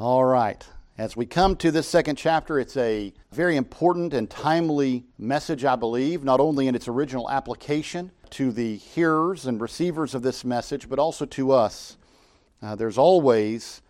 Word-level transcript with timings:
All 0.00 0.24
right. 0.24 0.64
As 0.96 1.16
we 1.16 1.26
come 1.26 1.56
to 1.56 1.72
this 1.72 1.88
second 1.88 2.14
chapter, 2.14 2.60
it's 2.60 2.76
a 2.76 3.12
very 3.32 3.56
important 3.56 4.14
and 4.14 4.30
timely 4.30 5.06
message, 5.18 5.64
I 5.64 5.74
believe, 5.74 6.22
not 6.22 6.38
only 6.38 6.68
in 6.68 6.76
its 6.76 6.86
original 6.86 7.28
application 7.28 8.12
to 8.30 8.52
the 8.52 8.76
hearers 8.76 9.44
and 9.44 9.60
receivers 9.60 10.14
of 10.14 10.22
this 10.22 10.44
message, 10.44 10.88
but 10.88 11.00
also 11.00 11.26
to 11.26 11.50
us. 11.50 11.96
Uh, 12.62 12.76
there's 12.76 12.96
always 12.96 13.82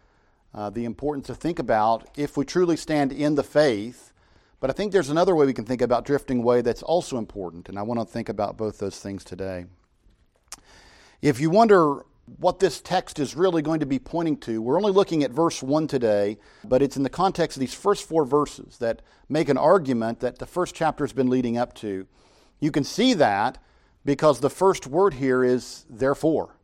uh, 0.54 0.70
the 0.70 0.86
importance 0.86 1.26
to 1.26 1.34
think 1.34 1.58
about 1.58 2.08
if 2.16 2.38
we 2.38 2.46
truly 2.46 2.78
stand 2.78 3.12
in 3.12 3.34
the 3.34 3.44
faith. 3.44 4.14
But 4.60 4.70
I 4.70 4.72
think 4.72 4.92
there's 4.92 5.10
another 5.10 5.36
way 5.36 5.44
we 5.44 5.52
can 5.52 5.66
think 5.66 5.82
about 5.82 6.06
drifting 6.06 6.38
away 6.38 6.62
that's 6.62 6.82
also 6.82 7.18
important, 7.18 7.68
and 7.68 7.78
I 7.78 7.82
want 7.82 8.00
to 8.00 8.06
think 8.06 8.30
about 8.30 8.56
both 8.56 8.78
those 8.78 8.98
things 8.98 9.24
today. 9.24 9.66
If 11.20 11.38
you 11.38 11.50
wonder 11.50 12.06
what 12.36 12.58
this 12.58 12.80
text 12.80 13.18
is 13.18 13.34
really 13.34 13.62
going 13.62 13.80
to 13.80 13.86
be 13.86 13.98
pointing 13.98 14.36
to. 14.38 14.60
We're 14.60 14.76
only 14.76 14.92
looking 14.92 15.22
at 15.22 15.30
verse 15.30 15.62
1 15.62 15.86
today, 15.86 16.38
but 16.64 16.82
it's 16.82 16.96
in 16.96 17.02
the 17.02 17.10
context 17.10 17.56
of 17.56 17.60
these 17.60 17.74
first 17.74 18.06
four 18.06 18.24
verses 18.24 18.78
that 18.78 19.02
make 19.28 19.48
an 19.48 19.56
argument 19.56 20.20
that 20.20 20.38
the 20.38 20.46
first 20.46 20.74
chapter 20.74 21.04
has 21.04 21.12
been 21.12 21.30
leading 21.30 21.56
up 21.56 21.74
to. 21.76 22.06
You 22.60 22.70
can 22.70 22.84
see 22.84 23.14
that 23.14 23.58
because 24.04 24.40
the 24.40 24.50
first 24.50 24.86
word 24.86 25.14
here 25.14 25.44
is 25.44 25.84
therefore. 25.88 26.56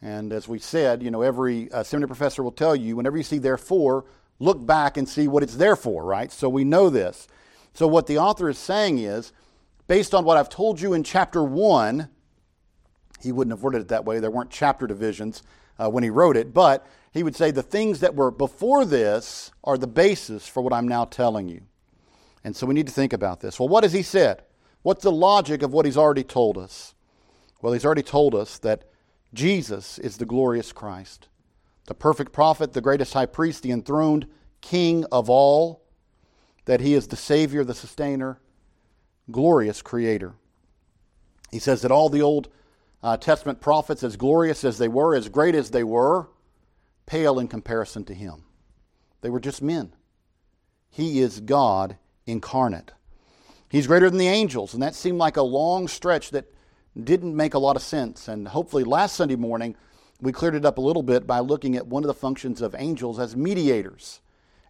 And 0.00 0.32
as 0.32 0.46
we 0.46 0.58
said, 0.58 1.02
you 1.02 1.10
know, 1.10 1.22
every 1.22 1.70
uh, 1.72 1.82
seminary 1.82 2.08
professor 2.08 2.42
will 2.42 2.52
tell 2.52 2.76
you 2.76 2.96
whenever 2.96 3.16
you 3.16 3.22
see 3.22 3.38
therefore, 3.38 4.04
look 4.38 4.64
back 4.64 4.96
and 4.96 5.08
see 5.08 5.28
what 5.28 5.42
it's 5.42 5.56
there 5.56 5.76
for, 5.76 6.04
right? 6.04 6.30
So 6.30 6.48
we 6.48 6.64
know 6.64 6.90
this. 6.90 7.26
So 7.72 7.86
what 7.86 8.06
the 8.06 8.18
author 8.18 8.48
is 8.48 8.58
saying 8.58 8.98
is, 8.98 9.32
based 9.86 10.14
on 10.14 10.24
what 10.24 10.36
I've 10.36 10.48
told 10.48 10.80
you 10.80 10.92
in 10.92 11.04
chapter 11.04 11.42
1, 11.42 12.08
he 13.24 13.32
wouldn't 13.32 13.52
have 13.52 13.62
worded 13.62 13.82
it 13.82 13.88
that 13.88 14.04
way. 14.04 14.20
There 14.20 14.30
weren't 14.30 14.50
chapter 14.50 14.86
divisions 14.86 15.42
uh, 15.78 15.90
when 15.90 16.04
he 16.04 16.10
wrote 16.10 16.36
it, 16.36 16.54
but 16.54 16.86
he 17.12 17.22
would 17.22 17.34
say 17.34 17.50
the 17.50 17.62
things 17.62 18.00
that 18.00 18.14
were 18.14 18.30
before 18.30 18.84
this 18.84 19.50
are 19.64 19.76
the 19.76 19.86
basis 19.86 20.46
for 20.46 20.62
what 20.62 20.72
I'm 20.72 20.86
now 20.86 21.04
telling 21.04 21.48
you. 21.48 21.62
And 22.44 22.54
so 22.54 22.66
we 22.66 22.74
need 22.74 22.86
to 22.86 22.92
think 22.92 23.12
about 23.12 23.40
this. 23.40 23.58
Well, 23.58 23.68
what 23.68 23.84
has 23.84 23.92
he 23.92 24.02
said? 24.02 24.42
What's 24.82 25.02
the 25.02 25.12
logic 25.12 25.62
of 25.62 25.72
what 25.72 25.86
he's 25.86 25.96
already 25.96 26.24
told 26.24 26.58
us? 26.58 26.94
Well, 27.62 27.72
he's 27.72 27.86
already 27.86 28.02
told 28.02 28.34
us 28.34 28.58
that 28.58 28.84
Jesus 29.32 29.98
is 29.98 30.18
the 30.18 30.26
glorious 30.26 30.72
Christ, 30.72 31.28
the 31.86 31.94
perfect 31.94 32.32
prophet, 32.32 32.72
the 32.72 32.80
greatest 32.80 33.14
high 33.14 33.26
priest, 33.26 33.62
the 33.62 33.72
enthroned 33.72 34.26
king 34.60 35.04
of 35.10 35.30
all, 35.30 35.82
that 36.66 36.80
he 36.80 36.94
is 36.94 37.08
the 37.08 37.16
Savior, 37.16 37.64
the 37.64 37.74
sustainer, 37.74 38.38
glorious 39.30 39.82
creator. 39.82 40.34
He 41.50 41.58
says 41.58 41.82
that 41.82 41.90
all 41.90 42.08
the 42.08 42.22
old 42.22 42.48
uh, 43.04 43.18
Testament 43.18 43.60
prophets, 43.60 44.02
as 44.02 44.16
glorious 44.16 44.64
as 44.64 44.78
they 44.78 44.88
were, 44.88 45.14
as 45.14 45.28
great 45.28 45.54
as 45.54 45.70
they 45.70 45.84
were, 45.84 46.26
pale 47.04 47.38
in 47.38 47.48
comparison 47.48 48.02
to 48.06 48.14
him. 48.14 48.44
They 49.20 49.28
were 49.28 49.40
just 49.40 49.60
men. 49.60 49.92
He 50.88 51.20
is 51.20 51.40
God 51.40 51.98
incarnate. 52.26 52.92
He's 53.68 53.86
greater 53.86 54.08
than 54.08 54.18
the 54.18 54.28
angels, 54.28 54.72
and 54.72 54.82
that 54.82 54.94
seemed 54.94 55.18
like 55.18 55.36
a 55.36 55.42
long 55.42 55.86
stretch 55.86 56.30
that 56.30 56.46
didn't 56.98 57.36
make 57.36 57.52
a 57.52 57.58
lot 57.58 57.76
of 57.76 57.82
sense. 57.82 58.26
And 58.26 58.48
hopefully, 58.48 58.84
last 58.84 59.16
Sunday 59.16 59.36
morning, 59.36 59.76
we 60.22 60.32
cleared 60.32 60.54
it 60.54 60.64
up 60.64 60.78
a 60.78 60.80
little 60.80 61.02
bit 61.02 61.26
by 61.26 61.40
looking 61.40 61.76
at 61.76 61.86
one 61.86 62.04
of 62.04 62.06
the 62.06 62.14
functions 62.14 62.62
of 62.62 62.74
angels 62.78 63.18
as 63.18 63.36
mediators. 63.36 64.20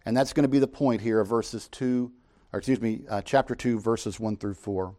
And 0.05 0.17
that's 0.17 0.33
going 0.33 0.43
to 0.43 0.49
be 0.49 0.59
the 0.59 0.67
point 0.67 0.99
here 0.99 1.21
of 1.21 1.27
verses 1.29 1.69
2, 1.69 2.11
or 2.51 2.59
excuse 2.59 2.81
me, 2.81 3.03
uh, 3.09 3.21
chapter 3.21 3.55
2, 3.55 3.79
verses 3.79 4.19
1 4.19 4.35
through 4.35 4.55
4. 4.55 4.93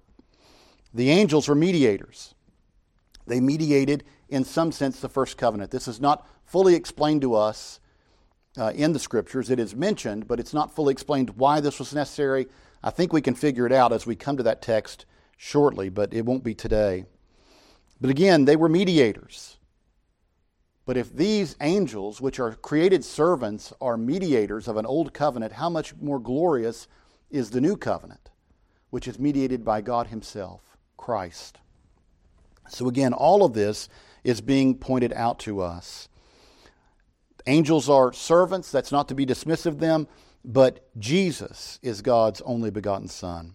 The 0.95 1.11
angels 1.11 1.49
were 1.49 1.55
mediators. 1.55 2.33
They 3.27 3.41
mediated, 3.41 4.05
in 4.29 4.45
some 4.45 4.73
sense, 4.73 5.01
the 5.01 5.09
first 5.09 5.37
covenant. 5.37 5.71
This 5.71 5.89
is 5.89 6.01
not 6.01 6.29
fully 6.45 6.75
explained 6.75 7.23
to 7.23 7.35
us 7.35 7.81
uh, 8.57 8.73
in 8.75 8.93
the 8.93 8.99
scriptures. 8.99 9.51
It 9.51 9.59
is 9.59 9.75
mentioned, 9.75 10.29
but 10.29 10.41
it's 10.41 10.55
not 10.55 10.75
fully 10.75 10.93
explained 10.93 11.31
why 11.31 11.61
this 11.61 11.79
was 11.79 11.95
necessary. 11.95 12.47
I 12.83 12.91
think 12.91 13.13
we 13.13 13.21
can 13.21 13.35
figure 13.35 13.67
it 13.67 13.73
out 13.73 13.93
as 13.93 14.07
we 14.07 14.17
come 14.17 14.37
to 14.37 14.43
that 14.45 14.63
text 14.63 15.07
shortly, 15.37 15.89
but 15.89 16.15
it 16.15 16.25
won't 16.25 16.45
be 16.45 16.55
today. 16.55 17.05
But 18.01 18.11
again, 18.11 18.45
they 18.45 18.57
were 18.57 18.69
mediators. 18.69 19.57
But 20.85 20.97
if 20.97 21.15
these 21.15 21.57
angels, 21.61 22.21
which 22.21 22.39
are 22.39 22.55
created 22.55 23.05
servants, 23.05 23.73
are 23.81 23.97
mediators 23.97 24.69
of 24.69 24.77
an 24.77 24.87
old 24.87 25.13
covenant, 25.13 25.55
how 25.55 25.69
much 25.69 25.97
more 25.97 26.21
glorious 26.21 26.87
is 27.29 27.51
the 27.51 27.61
new 27.61 27.77
covenant, 27.77 28.31
which 28.91 29.09
is 29.09 29.19
mediated 29.19 29.65
by 29.65 29.81
God 29.81 30.07
Himself, 30.07 30.77
Christ? 30.97 31.59
So, 32.69 32.89
again, 32.89 33.13
all 33.13 33.45
of 33.45 33.53
this 33.53 33.89
is 34.25 34.41
being 34.41 34.77
pointed 34.77 35.13
out 35.13 35.39
to 35.41 35.61
us. 35.61 36.09
Angels 37.47 37.89
are 37.89 38.13
servants, 38.13 38.73
that's 38.73 38.91
not 38.91 39.09
to 39.09 39.15
be 39.15 39.25
dismissive 39.25 39.67
of 39.67 39.79
them, 39.79 40.09
but 40.45 40.89
Jesus 40.99 41.79
is 41.83 42.03
God's 42.03 42.41
only 42.43 42.71
begotten 42.71 43.09
Son. 43.09 43.55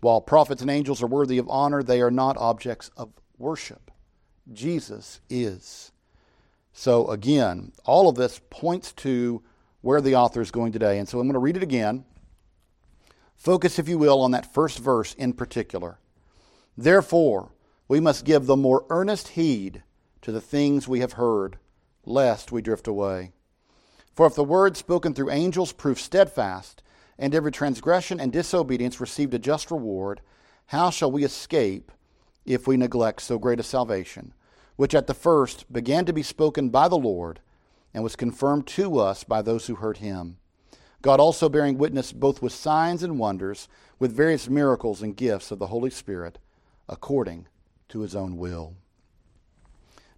While 0.00 0.20
prophets 0.20 0.60
and 0.60 0.70
angels 0.70 1.02
are 1.02 1.06
worthy 1.06 1.38
of 1.38 1.48
honor, 1.48 1.82
they 1.82 2.00
are 2.02 2.10
not 2.10 2.36
objects 2.36 2.90
of 2.96 3.12
worship. 3.38 3.90
Jesus 4.52 5.20
is. 5.30 5.92
So, 6.72 7.08
again, 7.08 7.72
all 7.84 8.08
of 8.08 8.16
this 8.16 8.40
points 8.50 8.92
to 8.94 9.42
where 9.82 10.00
the 10.00 10.16
author 10.16 10.40
is 10.40 10.50
going 10.50 10.72
today. 10.72 10.98
And 10.98 11.08
so 11.08 11.20
I'm 11.20 11.26
going 11.26 11.34
to 11.34 11.40
read 11.40 11.56
it 11.56 11.62
again. 11.62 12.04
Focus, 13.36 13.78
if 13.78 13.88
you 13.88 13.98
will, 13.98 14.20
on 14.20 14.30
that 14.30 14.52
first 14.52 14.78
verse 14.78 15.14
in 15.14 15.32
particular. 15.32 15.98
Therefore, 16.76 17.50
we 17.92 18.00
must 18.00 18.24
give 18.24 18.46
the 18.46 18.56
more 18.56 18.86
earnest 18.88 19.28
heed 19.28 19.82
to 20.22 20.32
the 20.32 20.40
things 20.40 20.88
we 20.88 21.00
have 21.00 21.12
heard, 21.12 21.58
lest 22.06 22.50
we 22.50 22.62
drift 22.62 22.88
away. 22.88 23.32
For 24.14 24.24
if 24.26 24.34
the 24.34 24.42
word 24.42 24.78
spoken 24.78 25.12
through 25.12 25.30
angels 25.30 25.72
proved 25.72 26.00
steadfast, 26.00 26.82
and 27.18 27.34
every 27.34 27.52
transgression 27.52 28.18
and 28.18 28.32
disobedience 28.32 28.98
received 28.98 29.34
a 29.34 29.38
just 29.38 29.70
reward, 29.70 30.22
how 30.68 30.88
shall 30.88 31.12
we 31.12 31.22
escape 31.22 31.92
if 32.46 32.66
we 32.66 32.78
neglect 32.78 33.20
so 33.20 33.38
great 33.38 33.60
a 33.60 33.62
salvation, 33.62 34.32
which 34.76 34.94
at 34.94 35.06
the 35.06 35.12
first 35.12 35.70
began 35.70 36.06
to 36.06 36.14
be 36.14 36.22
spoken 36.22 36.70
by 36.70 36.88
the 36.88 36.96
Lord, 36.96 37.40
and 37.92 38.02
was 38.02 38.16
confirmed 38.16 38.66
to 38.68 38.98
us 38.98 39.22
by 39.22 39.42
those 39.42 39.66
who 39.66 39.74
heard 39.74 39.98
him? 39.98 40.38
God 41.02 41.20
also 41.20 41.50
bearing 41.50 41.76
witness 41.76 42.10
both 42.10 42.40
with 42.40 42.54
signs 42.54 43.02
and 43.02 43.18
wonders, 43.18 43.68
with 43.98 44.16
various 44.16 44.48
miracles 44.48 45.02
and 45.02 45.14
gifts 45.14 45.50
of 45.50 45.58
the 45.58 45.66
Holy 45.66 45.90
Spirit, 45.90 46.38
according 46.88 47.48
to 47.92 48.00
his 48.00 48.14
own 48.14 48.36
will. 48.36 48.74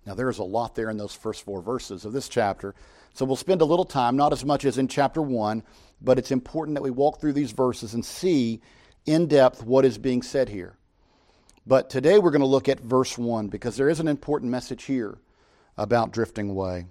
Now, 0.07 0.15
there 0.15 0.29
is 0.29 0.39
a 0.39 0.45
lot 0.45 0.75
there 0.75 0.91
in 0.91 0.97
those 0.97 1.15
first 1.15 1.45
four 1.45 1.63
verses 1.63 2.05
of 2.05 2.13
this 2.13 2.29
chapter. 2.29 2.75
So 3.15 3.25
we'll 3.25 3.37
spend 3.37 3.61
a 3.61 3.67
little 3.67 3.85
time, 3.85 4.17
not 4.17 4.33
as 4.33 4.45
much 4.45 4.65
as 4.65 4.77
in 4.77 4.89
chapter 4.89 5.23
one, 5.23 5.63
but 6.01 6.19
it's 6.19 6.31
important 6.31 6.75
that 6.75 6.83
we 6.83 6.91
walk 6.91 7.21
through 7.21 7.33
these 7.33 7.53
verses 7.53 7.95
and 7.95 8.05
see 8.05 8.61
in 9.07 9.29
depth 9.29 9.65
what 9.65 9.85
is 9.85 9.99
being 9.99 10.23
said 10.23 10.49
here. 10.49 10.77
But 11.67 11.89
today 11.89 12.19
we're 12.19 12.31
going 12.31 12.41
to 12.41 12.47
look 12.47 12.69
at 12.69 12.81
verse 12.81 13.17
one 13.17 13.49
because 13.49 13.77
there 13.77 13.89
is 13.89 14.01
an 14.01 14.09
important 14.09 14.51
message 14.51 14.85
here 14.85 15.19
about 15.79 16.13
drifting 16.13 16.51
away. 16.51 16.87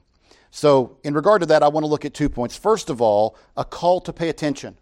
So, 0.50 0.98
in 1.04 1.14
regard 1.14 1.42
to 1.42 1.48
that, 1.48 1.64
I 1.64 1.68
want 1.68 1.84
to 1.84 1.88
look 1.88 2.06
at 2.06 2.14
two 2.14 2.30
points. 2.30 2.56
First 2.56 2.90
of 2.90 3.02
all, 3.02 3.36
a 3.58 3.66
call 3.66 4.02
to 4.02 4.14
pay 4.14 4.30
attention. 4.30 4.78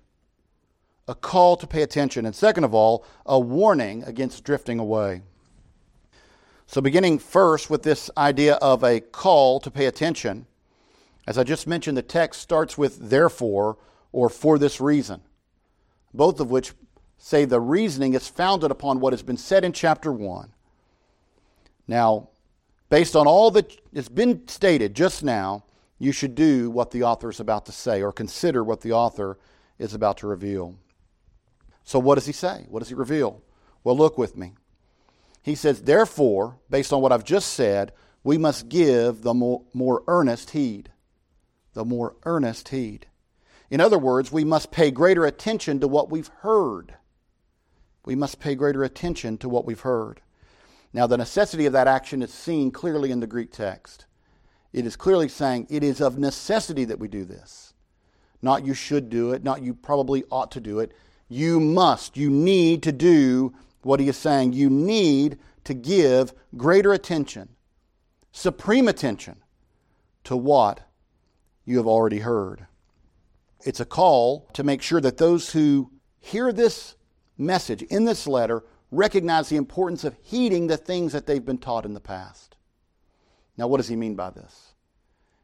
A 1.07 1.15
call 1.15 1.55
to 1.57 1.67
pay 1.67 1.81
attention. 1.81 2.25
And 2.25 2.35
second 2.35 2.65
of 2.65 2.73
all, 2.73 3.05
a 3.25 3.39
warning 3.39 4.03
against 4.03 4.43
drifting 4.43 4.79
away. 4.79 5.21
So, 6.71 6.79
beginning 6.79 7.19
first 7.19 7.69
with 7.69 7.83
this 7.83 8.09
idea 8.15 8.53
of 8.53 8.81
a 8.81 9.01
call 9.01 9.59
to 9.59 9.69
pay 9.69 9.87
attention, 9.87 10.45
as 11.27 11.37
I 11.37 11.43
just 11.43 11.67
mentioned, 11.67 11.97
the 11.97 12.01
text 12.01 12.39
starts 12.39 12.77
with 12.77 13.09
therefore 13.09 13.77
or 14.13 14.29
for 14.29 14.57
this 14.57 14.79
reason, 14.79 15.19
both 16.13 16.39
of 16.39 16.49
which 16.49 16.71
say 17.17 17.43
the 17.43 17.59
reasoning 17.59 18.13
is 18.13 18.29
founded 18.29 18.71
upon 18.71 19.01
what 19.01 19.11
has 19.11 19.21
been 19.21 19.35
said 19.35 19.65
in 19.65 19.73
chapter 19.73 20.13
1. 20.13 20.53
Now, 21.89 22.29
based 22.89 23.17
on 23.17 23.27
all 23.27 23.51
that 23.51 23.77
has 23.93 24.07
been 24.07 24.47
stated 24.47 24.95
just 24.95 25.25
now, 25.25 25.65
you 25.99 26.13
should 26.13 26.35
do 26.35 26.71
what 26.71 26.91
the 26.91 27.03
author 27.03 27.29
is 27.29 27.41
about 27.41 27.65
to 27.65 27.73
say 27.73 28.01
or 28.01 28.13
consider 28.13 28.63
what 28.63 28.79
the 28.79 28.93
author 28.93 29.37
is 29.77 29.93
about 29.93 30.19
to 30.19 30.27
reveal. 30.27 30.77
So, 31.83 31.99
what 31.99 32.15
does 32.15 32.27
he 32.27 32.31
say? 32.31 32.65
What 32.69 32.79
does 32.79 32.87
he 32.87 32.95
reveal? 32.95 33.43
Well, 33.83 33.97
look 33.97 34.17
with 34.17 34.37
me. 34.37 34.53
He 35.41 35.55
says, 35.55 35.81
Therefore, 35.81 36.57
based 36.69 36.93
on 36.93 37.01
what 37.01 37.11
I've 37.11 37.23
just 37.23 37.53
said, 37.53 37.91
we 38.23 38.37
must 38.37 38.69
give 38.69 39.23
the 39.23 39.33
more, 39.33 39.63
more 39.73 40.03
earnest 40.07 40.51
heed. 40.51 40.91
The 41.73 41.85
more 41.85 42.15
earnest 42.23 42.69
heed. 42.69 43.07
In 43.69 43.79
other 43.79 43.97
words, 43.97 44.31
we 44.31 44.43
must 44.43 44.71
pay 44.71 44.91
greater 44.91 45.25
attention 45.25 45.79
to 45.79 45.87
what 45.87 46.09
we've 46.11 46.29
heard. 46.41 46.95
We 48.05 48.15
must 48.15 48.39
pay 48.39 48.55
greater 48.55 48.83
attention 48.83 49.37
to 49.39 49.49
what 49.49 49.65
we've 49.65 49.79
heard. 49.79 50.21
Now, 50.93 51.07
the 51.07 51.17
necessity 51.17 51.65
of 51.65 51.73
that 51.73 51.87
action 51.87 52.21
is 52.21 52.33
seen 52.33 52.71
clearly 52.71 53.11
in 53.11 53.21
the 53.21 53.27
Greek 53.27 53.51
text. 53.51 54.05
It 54.73 54.85
is 54.85 54.95
clearly 54.95 55.29
saying 55.29 55.67
it 55.69 55.83
is 55.83 56.01
of 56.01 56.17
necessity 56.17 56.85
that 56.85 56.99
we 56.99 57.07
do 57.07 57.23
this. 57.23 57.73
Not 58.41 58.65
you 58.65 58.73
should 58.73 59.09
do 59.09 59.31
it, 59.31 59.43
not 59.43 59.61
you 59.61 59.73
probably 59.73 60.23
ought 60.29 60.51
to 60.51 60.59
do 60.59 60.79
it. 60.79 60.91
You 61.29 61.59
must, 61.59 62.17
you 62.17 62.29
need 62.29 62.83
to 62.83 62.91
do 62.91 63.53
what 63.83 63.99
he 63.99 64.07
is 64.07 64.17
saying. 64.17 64.53
You 64.53 64.69
need 64.69 65.39
to 65.63 65.73
give 65.73 66.33
greater 66.57 66.93
attention, 66.93 67.49
supreme 68.31 68.87
attention, 68.87 69.37
to 70.23 70.35
what 70.35 70.81
you 71.65 71.77
have 71.77 71.87
already 71.87 72.19
heard. 72.19 72.67
it's 73.63 73.79
a 73.79 73.85
call 73.85 74.47
to 74.53 74.63
make 74.63 74.81
sure 74.81 74.99
that 74.99 75.17
those 75.17 75.51
who 75.51 75.91
hear 76.19 76.51
this 76.51 76.95
message 77.37 77.83
in 77.83 78.05
this 78.05 78.25
letter 78.25 78.63
recognize 78.89 79.49
the 79.49 79.55
importance 79.55 80.03
of 80.03 80.15
heeding 80.21 80.67
the 80.67 80.77
things 80.77 81.13
that 81.13 81.25
they've 81.25 81.45
been 81.45 81.57
taught 81.57 81.85
in 81.85 81.93
the 81.93 81.99
past. 81.99 82.55
Now, 83.57 83.67
what 83.67 83.77
does 83.77 83.87
he 83.87 83.95
mean 83.95 84.15
by 84.15 84.31
this? 84.31 84.73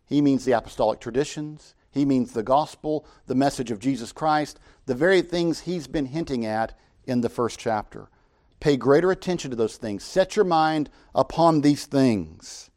He 0.06 0.22
means 0.22 0.46
the 0.46 0.54
apostolic 0.54 1.00
traditions, 1.00 1.76
he 1.92 2.06
means 2.06 2.34
the 2.34 2.44
gospel, 2.44 3.06
the 3.26 3.36
message 3.36 3.72
of 3.72 3.80
Jesus 3.80 4.12
Christ, 4.12 4.60
the 4.86 4.96
very 4.96 5.22
things 5.22 5.62
he's 5.62 5.88
been 5.88 6.06
hinting 6.06 6.46
at 6.46 6.78
in 7.06 7.22
the 7.22 7.30
first 7.30 7.60
chapter. 7.60 8.10
Pay 8.60 8.78
greater 8.78 9.12
attention 9.12 9.52
to 9.52 9.58
those 9.58 9.78
things. 9.78 10.04
Set 10.04 10.36
your 10.36 10.46
mind 10.46 10.90
upon 11.14 11.62
these 11.62 11.86
things. 11.86 12.70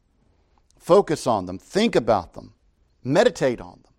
Focus 0.77 1.25
on 1.27 1.45
them. 1.45 1.57
Think 1.57 1.95
about 1.95 2.33
them. 2.33 2.53
Meditate 3.03 3.61
on 3.61 3.81
them. 3.83 3.93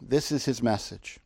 This 0.00 0.32
is 0.32 0.44
his 0.44 0.62
message. 0.62 1.18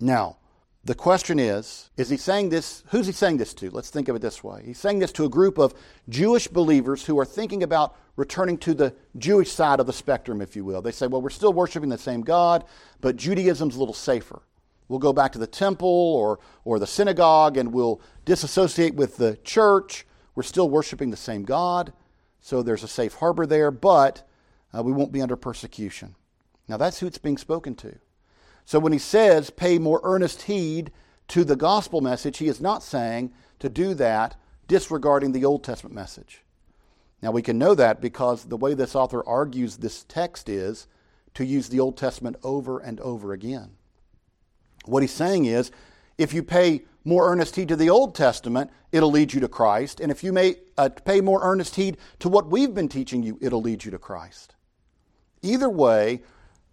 Now, 0.00 0.36
the 0.84 0.94
question 0.94 1.38
is 1.38 1.90
is 1.96 2.08
he 2.08 2.16
saying 2.16 2.48
this 2.48 2.82
who's 2.88 3.06
he 3.06 3.12
saying 3.12 3.36
this 3.36 3.52
to 3.52 3.68
let's 3.70 3.90
think 3.90 4.08
of 4.08 4.16
it 4.16 4.22
this 4.22 4.42
way 4.42 4.62
he's 4.64 4.78
saying 4.78 4.98
this 4.98 5.12
to 5.12 5.24
a 5.24 5.28
group 5.28 5.58
of 5.58 5.74
jewish 6.08 6.48
believers 6.48 7.04
who 7.04 7.18
are 7.18 7.24
thinking 7.24 7.62
about 7.62 7.96
returning 8.16 8.56
to 8.56 8.72
the 8.72 8.94
jewish 9.18 9.50
side 9.50 9.80
of 9.80 9.86
the 9.86 9.92
spectrum 9.92 10.40
if 10.40 10.56
you 10.56 10.64
will 10.64 10.80
they 10.80 10.92
say 10.92 11.06
well 11.06 11.20
we're 11.20 11.30
still 11.30 11.52
worshiping 11.52 11.88
the 11.88 11.98
same 11.98 12.22
god 12.22 12.64
but 13.00 13.16
judaism's 13.16 13.76
a 13.76 13.78
little 13.78 13.92
safer 13.92 14.40
we'll 14.88 14.98
go 14.98 15.12
back 15.12 15.32
to 15.32 15.38
the 15.38 15.46
temple 15.46 15.88
or, 15.88 16.38
or 16.64 16.78
the 16.78 16.86
synagogue 16.86 17.56
and 17.56 17.72
we'll 17.72 18.00
disassociate 18.24 18.94
with 18.94 19.16
the 19.16 19.36
church 19.44 20.06
we're 20.34 20.42
still 20.42 20.68
worshiping 20.68 21.10
the 21.10 21.16
same 21.16 21.44
god 21.44 21.92
so 22.40 22.62
there's 22.62 22.84
a 22.84 22.88
safe 22.88 23.14
harbor 23.14 23.46
there 23.46 23.70
but 23.70 24.28
uh, 24.76 24.82
we 24.82 24.92
won't 24.92 25.12
be 25.12 25.22
under 25.22 25.36
persecution 25.36 26.14
now 26.68 26.76
that's 26.76 27.00
who 27.00 27.06
it's 27.06 27.18
being 27.18 27.38
spoken 27.38 27.74
to 27.74 27.98
so 28.68 28.78
when 28.78 28.92
he 28.92 28.98
says 28.98 29.48
pay 29.48 29.78
more 29.78 30.00
earnest 30.04 30.42
heed 30.42 30.92
to 31.28 31.42
the 31.42 31.56
gospel 31.56 32.02
message, 32.02 32.36
he 32.36 32.48
is 32.48 32.60
not 32.60 32.82
saying 32.82 33.32
to 33.60 33.70
do 33.70 33.94
that 33.94 34.36
disregarding 34.66 35.32
the 35.32 35.46
Old 35.46 35.64
Testament 35.64 35.94
message. 35.94 36.42
Now 37.22 37.30
we 37.30 37.40
can 37.40 37.56
know 37.56 37.74
that 37.74 38.02
because 38.02 38.44
the 38.44 38.58
way 38.58 38.74
this 38.74 38.94
author 38.94 39.26
argues 39.26 39.78
this 39.78 40.04
text 40.04 40.50
is 40.50 40.86
to 41.32 41.46
use 41.46 41.70
the 41.70 41.80
Old 41.80 41.96
Testament 41.96 42.36
over 42.42 42.78
and 42.78 43.00
over 43.00 43.32
again. 43.32 43.77
What 44.88 45.02
he's 45.02 45.12
saying 45.12 45.44
is 45.44 45.70
if 46.16 46.32
you 46.34 46.42
pay 46.42 46.82
more 47.04 47.30
earnest 47.30 47.56
heed 47.56 47.68
to 47.68 47.76
the 47.76 47.90
Old 47.90 48.14
Testament, 48.14 48.70
it'll 48.92 49.10
lead 49.10 49.32
you 49.32 49.40
to 49.40 49.48
Christ. 49.48 50.00
And 50.00 50.10
if 50.10 50.22
you 50.22 50.32
may 50.32 50.56
uh, 50.76 50.88
pay 50.88 51.20
more 51.20 51.40
earnest 51.42 51.76
heed 51.76 51.96
to 52.18 52.28
what 52.28 52.48
we've 52.48 52.74
been 52.74 52.88
teaching 52.88 53.22
you, 53.22 53.38
it'll 53.40 53.62
lead 53.62 53.84
you 53.84 53.90
to 53.90 53.98
Christ. 53.98 54.54
Either 55.42 55.70
way, 55.70 56.22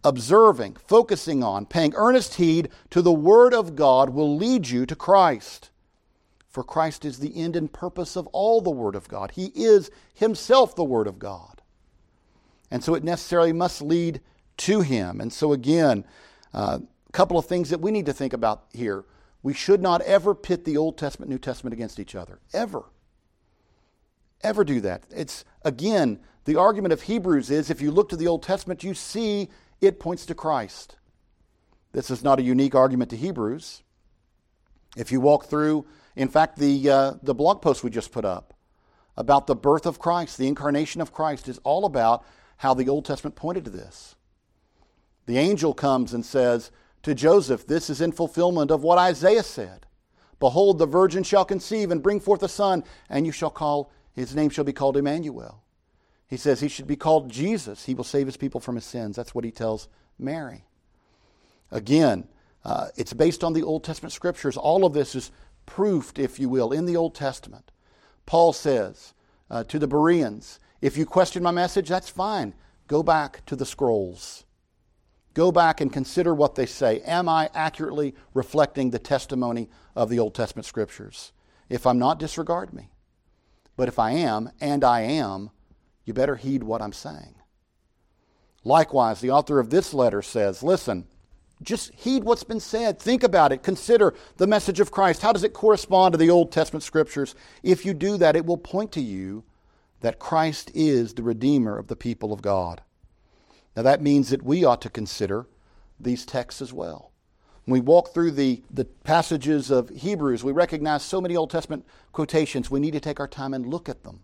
observing, 0.04 0.76
focusing 0.88 1.44
on, 1.44 1.66
paying 1.66 1.94
earnest 1.96 2.36
heed 2.36 2.70
to 2.90 3.02
the 3.02 3.12
Word 3.12 3.54
of 3.54 3.76
God 3.76 4.10
will 4.10 4.36
lead 4.36 4.68
you 4.68 4.86
to 4.86 4.96
Christ. 4.96 5.70
For 6.48 6.64
Christ 6.64 7.04
is 7.06 7.20
the 7.20 7.36
end 7.36 7.56
and 7.56 7.72
purpose 7.72 8.16
of 8.16 8.28
all 8.28 8.62
the 8.62 8.72
Word 8.72 8.96
of 8.96 9.08
God. 9.08 9.32
He 9.32 9.48
is 9.56 9.92
Himself 10.14 10.76
the 10.76 10.84
Word 10.84 11.08
of 11.08 11.20
God. 11.20 11.62
And 12.72 12.84
so 12.84 12.96
it 12.96 13.04
necessarily 13.04 13.54
must 13.54 13.82
lead 13.82 14.22
to 14.58 14.82
Him. 14.82 15.20
And 15.20 15.34
so, 15.34 15.52
again, 15.54 16.06
uh, 16.54 16.80
couple 17.16 17.40
of 17.40 17.46
things 17.46 17.70
that 17.70 17.80
we 17.80 17.92
need 17.92 18.06
to 18.06 18.14
think 18.14 18.34
about 18.34 18.66
here. 18.74 19.06
We 19.42 19.54
should 19.54 19.82
not 19.82 20.02
ever 20.02 20.36
pit 20.36 20.66
the 20.66 20.76
Old 20.76 20.98
Testament, 20.98 21.32
New 21.32 21.40
Testament 21.40 21.74
against 21.74 22.00
each 22.00 22.14
other. 22.14 22.40
Ever. 22.54 22.84
Ever 24.42 24.64
do 24.66 24.82
that. 24.82 25.04
It's, 25.10 25.46
again, 25.64 26.20
the 26.44 26.58
argument 26.58 26.92
of 26.92 27.04
Hebrews 27.04 27.50
is 27.50 27.70
if 27.70 27.82
you 27.82 27.90
look 27.90 28.10
to 28.10 28.18
the 28.18 28.28
Old 28.28 28.44
Testament, 28.44 28.84
you 28.84 28.94
see 28.94 29.50
it 29.80 30.00
points 30.00 30.26
to 30.26 30.36
Christ. 30.36 30.98
This 31.94 32.12
is 32.12 32.22
not 32.22 32.40
a 32.40 32.44
unique 32.44 32.76
argument 32.76 33.10
to 33.12 33.18
Hebrews. 33.18 33.82
If 34.98 35.12
you 35.12 35.22
walk 35.22 35.46
through, 35.46 35.86
in 36.18 36.28
fact, 36.28 36.58
the, 36.58 36.90
uh, 36.90 37.14
the 37.24 37.34
blog 37.34 37.62
post 37.62 37.84
we 37.84 37.90
just 37.90 38.12
put 38.12 38.26
up 38.26 38.54
about 39.16 39.48
the 39.48 39.56
birth 39.56 39.86
of 39.86 40.00
Christ, 40.00 40.38
the 40.38 40.48
incarnation 40.48 41.00
of 41.00 41.14
Christ, 41.14 41.48
is 41.48 41.60
all 41.64 41.86
about 41.86 42.26
how 42.58 42.74
the 42.74 42.90
Old 42.90 43.06
Testament 43.06 43.38
pointed 43.38 43.64
to 43.66 43.72
this. 43.72 44.16
The 45.28 45.38
angel 45.38 45.74
comes 45.74 46.14
and 46.14 46.26
says 46.26 46.72
to 47.06 47.14
Joseph, 47.14 47.68
This 47.68 47.92
is 47.92 48.02
in 48.02 48.12
fulfillment 48.12 48.72
of 48.72 48.82
what 48.82 48.98
Isaiah 48.98 49.44
said. 49.44 49.86
Behold, 50.40 50.80
the 50.80 50.88
virgin 50.88 51.22
shall 51.22 51.46
conceive 51.46 51.92
and 51.92 52.02
bring 52.02 52.20
forth 52.20 52.42
a 52.42 52.50
son, 52.50 52.84
and 53.12 53.28
you 53.28 53.32
shall 53.32 53.52
call, 53.52 53.92
his 54.14 54.36
name 54.36 54.50
shall 54.50 54.64
be 54.64 54.74
called 54.74 54.98
Emmanuel. 54.98 55.64
He 56.28 56.36
says 56.36 56.60
he 56.60 56.68
should 56.68 56.88
be 56.88 56.96
called 56.96 57.30
Jesus. 57.30 57.86
He 57.86 57.94
will 57.94 58.04
save 58.04 58.26
his 58.26 58.38
people 58.38 58.60
from 58.60 58.74
his 58.74 58.86
sins. 58.86 59.16
That's 59.16 59.36
what 59.36 59.46
he 59.46 59.52
tells 59.52 59.88
Mary. 60.18 60.66
Again, 61.70 62.28
uh, 62.64 62.88
it's 62.96 63.14
based 63.14 63.44
on 63.44 63.54
the 63.54 63.62
Old 63.62 63.84
Testament 63.84 64.12
scriptures. 64.12 64.58
All 64.58 64.84
of 64.84 64.94
this 64.94 65.14
is 65.14 65.32
proofed, 65.68 66.18
if 66.18 66.40
you 66.40 66.50
will, 66.50 66.72
in 66.72 66.86
the 66.86 66.98
Old 66.98 67.14
Testament. 67.14 67.72
Paul 68.26 68.52
says 68.52 69.14
uh, 69.52 69.64
to 69.66 69.78
the 69.78 69.88
Bereans, 69.88 70.60
if 70.82 70.98
you 70.98 71.06
question 71.06 71.44
my 71.44 71.52
message, 71.52 71.88
that's 71.88 72.10
fine. 72.10 72.56
Go 72.88 73.04
back 73.04 73.46
to 73.46 73.56
the 73.56 73.66
scrolls. 73.66 74.46
Go 75.36 75.52
back 75.52 75.82
and 75.82 75.94
consider 75.94 76.34
what 76.34 76.56
they 76.56 76.66
say. 76.66 77.02
Am 77.02 77.30
I 77.30 77.50
accurately 77.54 78.16
reflecting 78.34 78.90
the 78.90 79.00
testimony 79.00 79.70
of 79.96 80.10
the 80.10 80.18
Old 80.18 80.34
Testament 80.34 80.66
scriptures? 80.66 81.34
If 81.70 81.86
I'm 81.86 82.00
not, 82.00 82.20
disregard 82.20 82.74
me. 82.74 82.90
But 83.76 83.90
if 83.90 84.00
I 84.00 84.12
am, 84.12 84.50
and 84.62 84.84
I 84.84 85.02
am, 85.02 85.52
you 86.06 86.14
better 86.14 86.38
heed 86.38 86.64
what 86.64 86.82
I'm 86.82 86.94
saying. 86.94 87.36
Likewise, 88.64 89.20
the 89.20 89.32
author 89.32 89.60
of 89.60 89.70
this 89.70 89.94
letter 89.94 90.22
says, 90.22 90.64
listen, 90.64 91.06
just 91.62 91.94
heed 91.94 92.24
what's 92.24 92.46
been 92.46 92.62
said. 92.62 92.98
Think 92.98 93.22
about 93.22 93.52
it. 93.52 93.62
Consider 93.62 94.14
the 94.38 94.48
message 94.48 94.80
of 94.80 94.92
Christ. 94.92 95.22
How 95.22 95.34
does 95.34 95.44
it 95.44 95.54
correspond 95.54 96.14
to 96.14 96.18
the 96.18 96.30
Old 96.30 96.52
Testament 96.52 96.84
scriptures? 96.84 97.36
If 97.62 97.86
you 97.86 97.94
do 97.94 98.18
that, 98.18 98.38
it 98.38 98.46
will 98.46 98.58
point 98.58 98.94
to 98.94 99.02
you 99.02 99.44
that 100.00 100.18
Christ 100.18 100.72
is 100.74 101.14
the 101.14 101.24
Redeemer 101.24 101.78
of 101.78 101.88
the 101.88 101.96
people 101.98 102.32
of 102.32 102.42
God. 102.42 102.82
Now, 103.76 103.84
that 103.84 104.02
means 104.02 104.30
that 104.30 104.44
we 104.44 104.64
ought 104.64 104.82
to 104.84 104.90
consider 104.90 105.48
these 106.00 106.26
texts 106.26 106.62
as 106.62 106.72
well. 106.72 107.12
When 107.66 107.74
we 107.74 107.86
walk 107.86 108.14
through 108.14 108.32
the, 108.32 108.62
the 108.70 108.86
passages 108.86 109.72
of 109.72 109.90
Hebrews, 109.90 110.44
we 110.44 110.52
recognize 110.52 111.04
so 111.04 111.20
many 111.20 111.36
Old 111.36 111.50
Testament 111.50 111.86
quotations. 112.12 112.70
We 112.70 112.80
need 112.80 112.94
to 112.94 113.00
take 113.00 113.20
our 113.20 113.28
time 113.28 113.54
and 113.54 113.66
look 113.66 113.90
at 113.90 114.04
them 114.04 114.24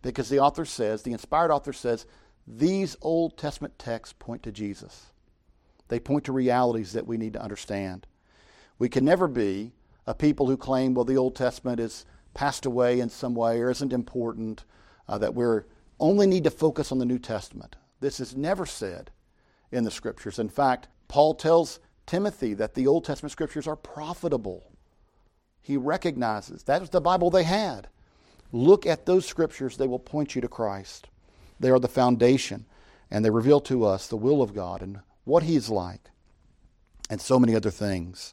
because 0.00 0.28
the 0.28 0.38
author 0.38 0.64
says, 0.64 1.02
the 1.02 1.12
inspired 1.12 1.50
author 1.50 1.72
says, 1.72 2.06
these 2.46 2.96
Old 3.02 3.36
Testament 3.36 3.78
texts 3.78 4.14
point 4.18 4.42
to 4.44 4.52
Jesus. 4.52 5.06
They 5.88 5.98
point 5.98 6.24
to 6.24 6.32
realities 6.32 6.92
that 6.92 7.06
we 7.06 7.16
need 7.16 7.32
to 7.32 7.42
understand. 7.42 8.06
We 8.78 8.88
can 8.88 9.04
never 9.04 9.26
be 9.26 9.72
a 10.06 10.14
people 10.14 10.46
who 10.46 10.56
claim, 10.56 10.94
well, 10.94 11.04
the 11.04 11.16
Old 11.16 11.34
Testament 11.34 11.80
is 11.80 12.06
passed 12.32 12.64
away 12.64 13.00
in 13.00 13.10
some 13.10 13.34
way 13.34 13.60
or 13.60 13.70
isn't 13.70 13.92
important, 13.92 14.64
uh, 15.08 15.18
that 15.18 15.34
we 15.34 15.44
only 15.98 16.26
need 16.26 16.44
to 16.44 16.50
focus 16.50 16.92
on 16.92 16.98
the 16.98 17.04
New 17.04 17.18
Testament. 17.18 17.76
This 18.00 18.20
is 18.20 18.36
never 18.36 18.66
said 18.66 19.10
in 19.72 19.84
the 19.84 19.90
Scriptures. 19.90 20.38
In 20.38 20.48
fact, 20.48 20.88
Paul 21.08 21.34
tells 21.34 21.80
Timothy 22.06 22.54
that 22.54 22.74
the 22.74 22.86
Old 22.86 23.04
Testament 23.04 23.32
Scriptures 23.32 23.66
are 23.66 23.76
profitable. 23.76 24.70
He 25.60 25.76
recognizes 25.76 26.62
that 26.64 26.80
was 26.80 26.90
the 26.90 27.00
Bible 27.00 27.30
they 27.30 27.42
had. 27.42 27.88
Look 28.52 28.86
at 28.86 29.04
those 29.04 29.26
scriptures, 29.26 29.76
they 29.76 29.86
will 29.86 29.98
point 29.98 30.34
you 30.34 30.40
to 30.40 30.48
Christ. 30.48 31.08
They 31.60 31.70
are 31.70 31.78
the 31.78 31.88
foundation, 31.88 32.64
and 33.10 33.24
they 33.24 33.30
reveal 33.30 33.60
to 33.62 33.84
us 33.84 34.06
the 34.06 34.16
will 34.16 34.40
of 34.40 34.54
God 34.54 34.80
and 34.80 35.00
what 35.24 35.42
He 35.42 35.56
is 35.56 35.68
like, 35.68 36.10
and 37.10 37.20
so 37.20 37.38
many 37.38 37.54
other 37.54 37.70
things. 37.70 38.32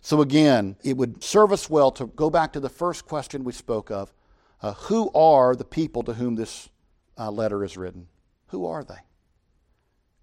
So, 0.00 0.20
again, 0.20 0.76
it 0.82 0.96
would 0.96 1.22
serve 1.22 1.52
us 1.52 1.70
well 1.70 1.92
to 1.92 2.06
go 2.06 2.28
back 2.28 2.52
to 2.54 2.60
the 2.60 2.68
first 2.68 3.06
question 3.06 3.44
we 3.44 3.52
spoke 3.52 3.90
of 3.90 4.12
uh, 4.60 4.72
Who 4.74 5.10
are 5.12 5.54
the 5.54 5.64
people 5.64 6.02
to 6.02 6.14
whom 6.14 6.34
this 6.34 6.68
uh, 7.16 7.30
letter 7.30 7.62
is 7.62 7.76
written? 7.76 8.08
Who 8.52 8.66
are 8.66 8.84
they? 8.84 9.00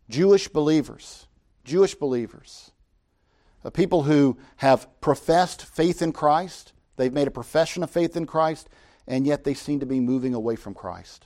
Jewish 0.07 0.47
believers. 0.47 1.27
Jewish 1.65 1.95
believers. 1.95 2.71
People 3.73 4.03
who 4.03 4.37
have 4.57 4.87
professed 5.01 5.65
faith 5.65 6.01
in 6.01 6.13
Christ. 6.13 6.73
They've 6.95 7.11
made 7.11 7.27
a 7.27 7.31
profession 7.31 7.83
of 7.83 7.89
faith 7.89 8.15
in 8.15 8.25
Christ 8.25 8.69
and 9.07 9.25
yet 9.25 9.43
they 9.43 9.55
seem 9.55 9.79
to 9.79 9.87
be 9.87 9.99
moving 9.99 10.35
away 10.35 10.55
from 10.55 10.75
Christ. 10.75 11.25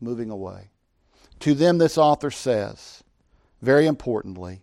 Moving 0.00 0.30
away. 0.30 0.70
To 1.40 1.54
them, 1.54 1.78
this 1.78 1.98
author 1.98 2.30
says, 2.30 3.02
very 3.60 3.86
importantly, 3.86 4.62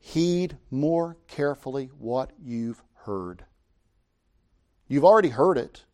heed 0.00 0.56
more 0.70 1.16
carefully 1.28 1.90
what 1.98 2.32
you've 2.42 2.82
heard. 3.04 3.44
You've 4.88 5.04
already 5.04 5.28
heard 5.28 5.56
it. 5.56 5.84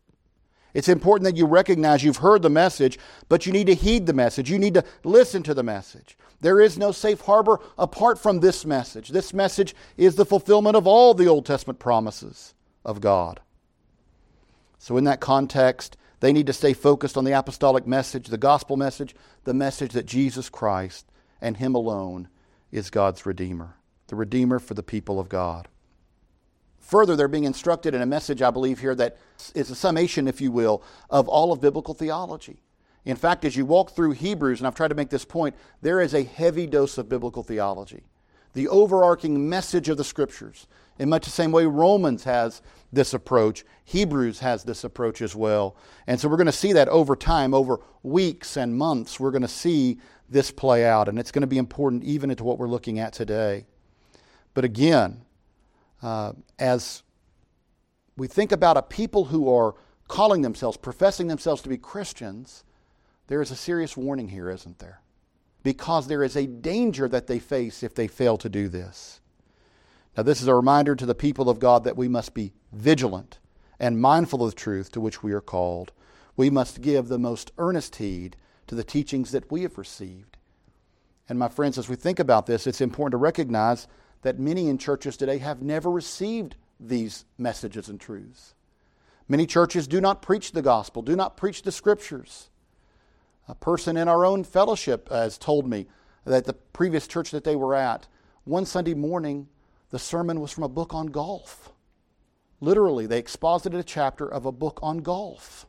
It's 0.77 0.89
important 0.89 1.23
that 1.23 1.35
you 1.35 1.47
recognize 1.47 2.03
you've 2.03 2.17
heard 2.17 2.43
the 2.43 2.51
message, 2.51 2.99
but 3.29 3.47
you 3.47 3.51
need 3.51 3.65
to 3.65 3.73
heed 3.73 4.05
the 4.05 4.13
message. 4.13 4.51
You 4.51 4.59
need 4.59 4.75
to 4.75 4.83
listen 5.03 5.41
to 5.41 5.55
the 5.55 5.63
message. 5.63 6.15
There 6.39 6.61
is 6.61 6.77
no 6.77 6.91
safe 6.91 7.21
harbor 7.21 7.59
apart 7.79 8.19
from 8.19 8.41
this 8.41 8.63
message. 8.63 9.09
This 9.09 9.33
message 9.33 9.75
is 9.97 10.17
the 10.17 10.25
fulfillment 10.25 10.75
of 10.75 10.85
all 10.85 11.15
the 11.15 11.25
Old 11.25 11.47
Testament 11.47 11.79
promises 11.79 12.53
of 12.85 13.01
God. 13.01 13.39
So, 14.77 14.97
in 14.97 15.03
that 15.05 15.19
context, 15.19 15.97
they 16.19 16.31
need 16.31 16.45
to 16.45 16.53
stay 16.53 16.73
focused 16.73 17.17
on 17.17 17.23
the 17.23 17.31
apostolic 17.31 17.87
message, 17.87 18.27
the 18.27 18.37
gospel 18.37 18.77
message, 18.77 19.15
the 19.45 19.55
message 19.55 19.93
that 19.93 20.05
Jesus 20.05 20.47
Christ 20.47 21.07
and 21.41 21.57
Him 21.57 21.73
alone 21.73 22.27
is 22.71 22.91
God's 22.91 23.25
Redeemer, 23.25 23.77
the 24.09 24.15
Redeemer 24.15 24.59
for 24.59 24.75
the 24.75 24.83
people 24.83 25.19
of 25.19 25.27
God. 25.27 25.69
Further, 26.87 27.17
they're 27.17 27.27
being 27.27 27.43
instructed 27.43 27.93
in 27.93 28.01
a 28.01 28.05
message, 28.05 28.41
I 28.41 28.49
believe, 28.49 28.79
here 28.79 28.95
that 28.95 29.17
is 29.53 29.69
a 29.69 29.75
summation, 29.75 30.25
if 30.25 30.39
you 30.39 30.53
will, 30.53 30.81
of 31.09 31.27
all 31.27 31.51
of 31.51 31.59
biblical 31.59 31.93
theology. 31.93 32.61
In 33.03 33.17
fact, 33.17 33.43
as 33.43 33.57
you 33.57 33.65
walk 33.65 33.91
through 33.91 34.11
Hebrews, 34.11 34.61
and 34.61 34.67
I've 34.67 34.75
tried 34.75 34.87
to 34.87 34.95
make 34.95 35.09
this 35.09 35.25
point, 35.25 35.53
there 35.81 35.99
is 35.99 36.13
a 36.13 36.23
heavy 36.23 36.65
dose 36.65 36.97
of 36.97 37.09
biblical 37.09 37.43
theology. 37.43 38.05
The 38.53 38.69
overarching 38.69 39.49
message 39.49 39.89
of 39.89 39.97
the 39.97 40.05
Scriptures. 40.05 40.65
In 40.97 41.09
much 41.09 41.25
the 41.25 41.29
same 41.29 41.51
way 41.51 41.65
Romans 41.65 42.23
has 42.23 42.61
this 42.93 43.13
approach, 43.13 43.65
Hebrews 43.83 44.39
has 44.39 44.63
this 44.63 44.85
approach 44.85 45.21
as 45.21 45.35
well. 45.35 45.75
And 46.07 46.17
so 46.17 46.29
we're 46.29 46.37
going 46.37 46.45
to 46.45 46.53
see 46.53 46.71
that 46.71 46.87
over 46.87 47.17
time, 47.17 47.53
over 47.53 47.81
weeks 48.01 48.55
and 48.55 48.77
months, 48.77 49.19
we're 49.19 49.31
going 49.31 49.41
to 49.41 49.49
see 49.49 49.99
this 50.29 50.51
play 50.51 50.85
out. 50.85 51.09
And 51.09 51.19
it's 51.19 51.31
going 51.33 51.41
to 51.41 51.47
be 51.47 51.57
important 51.57 52.05
even 52.05 52.29
into 52.29 52.45
what 52.45 52.57
we're 52.57 52.69
looking 52.69 52.97
at 52.97 53.11
today. 53.11 53.65
But 54.53 54.63
again, 54.63 55.25
uh, 56.01 56.33
as 56.59 57.03
we 58.15 58.27
think 58.27 58.51
about 58.51 58.77
a 58.77 58.81
people 58.81 59.25
who 59.25 59.53
are 59.53 59.75
calling 60.07 60.41
themselves, 60.41 60.77
professing 60.77 61.27
themselves 61.27 61.61
to 61.61 61.69
be 61.69 61.77
Christians, 61.77 62.63
there 63.27 63.41
is 63.41 63.51
a 63.51 63.55
serious 63.55 63.97
warning 63.97 64.29
here, 64.29 64.49
isn't 64.49 64.79
there? 64.79 65.01
Because 65.63 66.07
there 66.07 66.23
is 66.23 66.35
a 66.35 66.47
danger 66.47 67.07
that 67.09 67.27
they 67.27 67.39
face 67.39 67.83
if 67.83 67.93
they 67.93 68.07
fail 68.07 68.37
to 68.37 68.49
do 68.49 68.69
this. 68.69 69.19
Now, 70.15 70.23
this 70.23 70.41
is 70.41 70.47
a 70.47 70.55
reminder 70.55 70.95
to 70.95 71.05
the 71.05 71.13
people 71.13 71.49
of 71.49 71.59
God 71.59 71.83
that 71.83 71.97
we 71.97 72.07
must 72.07 72.33
be 72.33 72.53
vigilant 72.71 73.39
and 73.79 74.01
mindful 74.01 74.43
of 74.43 74.51
the 74.51 74.55
truth 74.55 74.91
to 74.93 75.01
which 75.01 75.21
we 75.21 75.31
are 75.33 75.41
called. 75.41 75.91
We 76.35 76.49
must 76.49 76.81
give 76.81 77.07
the 77.07 77.19
most 77.19 77.51
earnest 77.57 77.97
heed 77.97 78.35
to 78.67 78.75
the 78.75 78.83
teachings 78.83 79.31
that 79.31 79.51
we 79.51 79.61
have 79.61 79.77
received. 79.77 80.37
And, 81.29 81.37
my 81.37 81.49
friends, 81.49 81.77
as 81.77 81.89
we 81.89 81.95
think 81.95 82.19
about 82.19 82.45
this, 82.45 82.65
it's 82.65 82.81
important 82.81 83.11
to 83.11 83.17
recognize 83.17 83.87
that 84.21 84.39
many 84.39 84.67
in 84.67 84.77
churches 84.77 85.17
today 85.17 85.37
have 85.37 85.61
never 85.61 85.89
received 85.89 86.55
these 86.79 87.25
messages 87.37 87.89
and 87.89 87.99
truths. 87.99 88.53
Many 89.27 89.45
churches 89.45 89.87
do 89.87 89.99
not 89.99 90.21
preach 90.21 90.51
the 90.51 90.61
gospel, 90.61 91.01
do 91.01 91.15
not 91.15 91.37
preach 91.37 91.61
the 91.61 91.71
scriptures. 91.71 92.49
A 93.47 93.55
person 93.55 93.97
in 93.97 94.07
our 94.07 94.25
own 94.25 94.43
fellowship 94.43 95.09
has 95.09 95.37
told 95.37 95.67
me 95.67 95.87
that 96.25 96.45
the 96.45 96.53
previous 96.53 97.07
church 97.07 97.31
that 97.31 97.43
they 97.43 97.55
were 97.55 97.75
at, 97.75 98.07
one 98.43 98.65
Sunday 98.65 98.93
morning, 98.93 99.47
the 99.89 99.99
sermon 99.99 100.39
was 100.39 100.51
from 100.51 100.63
a 100.63 100.69
book 100.69 100.93
on 100.93 101.07
golf. 101.07 101.71
Literally, 102.59 103.05
they 103.05 103.19
exposited 103.19 103.79
a 103.79 103.83
chapter 103.83 104.27
of 104.27 104.45
a 104.45 104.51
book 104.51 104.79
on 104.81 104.99
golf. 104.99 105.65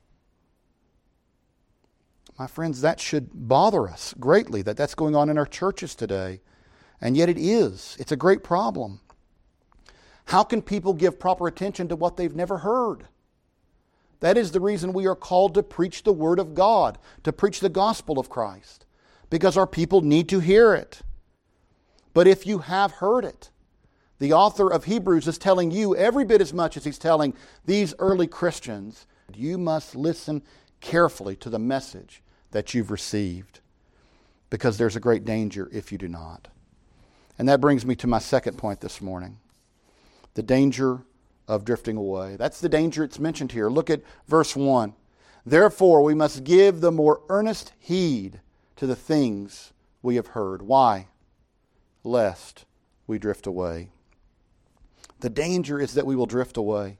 My 2.38 2.46
friends, 2.46 2.80
that 2.80 3.00
should 3.00 3.30
bother 3.32 3.88
us 3.88 4.14
greatly 4.18 4.62
that 4.62 4.76
that's 4.76 4.94
going 4.94 5.16
on 5.16 5.28
in 5.28 5.38
our 5.38 5.46
churches 5.46 5.94
today. 5.94 6.40
And 7.00 7.16
yet 7.16 7.28
it 7.28 7.38
is. 7.38 7.96
It's 8.00 8.12
a 8.12 8.16
great 8.16 8.42
problem. 8.42 9.00
How 10.26 10.42
can 10.42 10.60
people 10.62 10.92
give 10.92 11.18
proper 11.18 11.46
attention 11.46 11.88
to 11.88 11.96
what 11.96 12.16
they've 12.16 12.34
never 12.34 12.58
heard? 12.58 13.06
That 14.20 14.36
is 14.36 14.50
the 14.50 14.60
reason 14.60 14.92
we 14.92 15.06
are 15.06 15.14
called 15.14 15.54
to 15.54 15.62
preach 15.62 16.02
the 16.02 16.12
Word 16.12 16.38
of 16.38 16.54
God, 16.54 16.98
to 17.22 17.32
preach 17.32 17.60
the 17.60 17.68
gospel 17.68 18.18
of 18.18 18.28
Christ, 18.28 18.84
because 19.30 19.56
our 19.56 19.66
people 19.66 20.00
need 20.00 20.28
to 20.28 20.40
hear 20.40 20.74
it. 20.74 21.02
But 22.14 22.26
if 22.26 22.46
you 22.46 22.58
have 22.58 22.92
heard 22.92 23.24
it, 23.24 23.50
the 24.18 24.32
author 24.32 24.70
of 24.70 24.84
Hebrews 24.84 25.28
is 25.28 25.38
telling 25.38 25.70
you 25.70 25.94
every 25.94 26.24
bit 26.24 26.40
as 26.40 26.52
much 26.52 26.76
as 26.76 26.84
he's 26.84 26.98
telling 26.98 27.34
these 27.64 27.94
early 28.00 28.26
Christians. 28.26 29.06
You 29.32 29.56
must 29.56 29.94
listen 29.94 30.42
carefully 30.80 31.36
to 31.36 31.50
the 31.50 31.58
message 31.58 32.22
that 32.50 32.74
you've 32.74 32.90
received 32.90 33.60
because 34.50 34.78
there's 34.78 34.96
a 34.96 35.00
great 35.00 35.24
danger 35.24 35.68
if 35.72 35.92
you 35.92 35.98
do 35.98 36.08
not. 36.08 36.48
And 37.38 37.48
that 37.48 37.60
brings 37.60 37.86
me 37.86 37.94
to 37.96 38.06
my 38.06 38.18
second 38.18 38.58
point 38.58 38.80
this 38.80 39.00
morning 39.00 39.38
the 40.34 40.42
danger 40.42 41.00
of 41.48 41.64
drifting 41.64 41.96
away. 41.96 42.36
That's 42.36 42.60
the 42.60 42.68
danger 42.68 43.02
it's 43.02 43.18
mentioned 43.18 43.52
here. 43.52 43.68
Look 43.68 43.90
at 43.90 44.02
verse 44.28 44.54
1. 44.54 44.94
Therefore, 45.44 46.02
we 46.02 46.14
must 46.14 46.44
give 46.44 46.80
the 46.80 46.92
more 46.92 47.22
earnest 47.28 47.72
heed 47.78 48.40
to 48.76 48.86
the 48.86 48.94
things 48.94 49.72
we 50.02 50.16
have 50.16 50.28
heard. 50.28 50.62
Why? 50.62 51.08
Lest 52.04 52.66
we 53.06 53.18
drift 53.18 53.46
away. 53.46 53.88
The 55.20 55.30
danger 55.30 55.80
is 55.80 55.94
that 55.94 56.06
we 56.06 56.14
will 56.14 56.26
drift 56.26 56.56
away. 56.56 56.98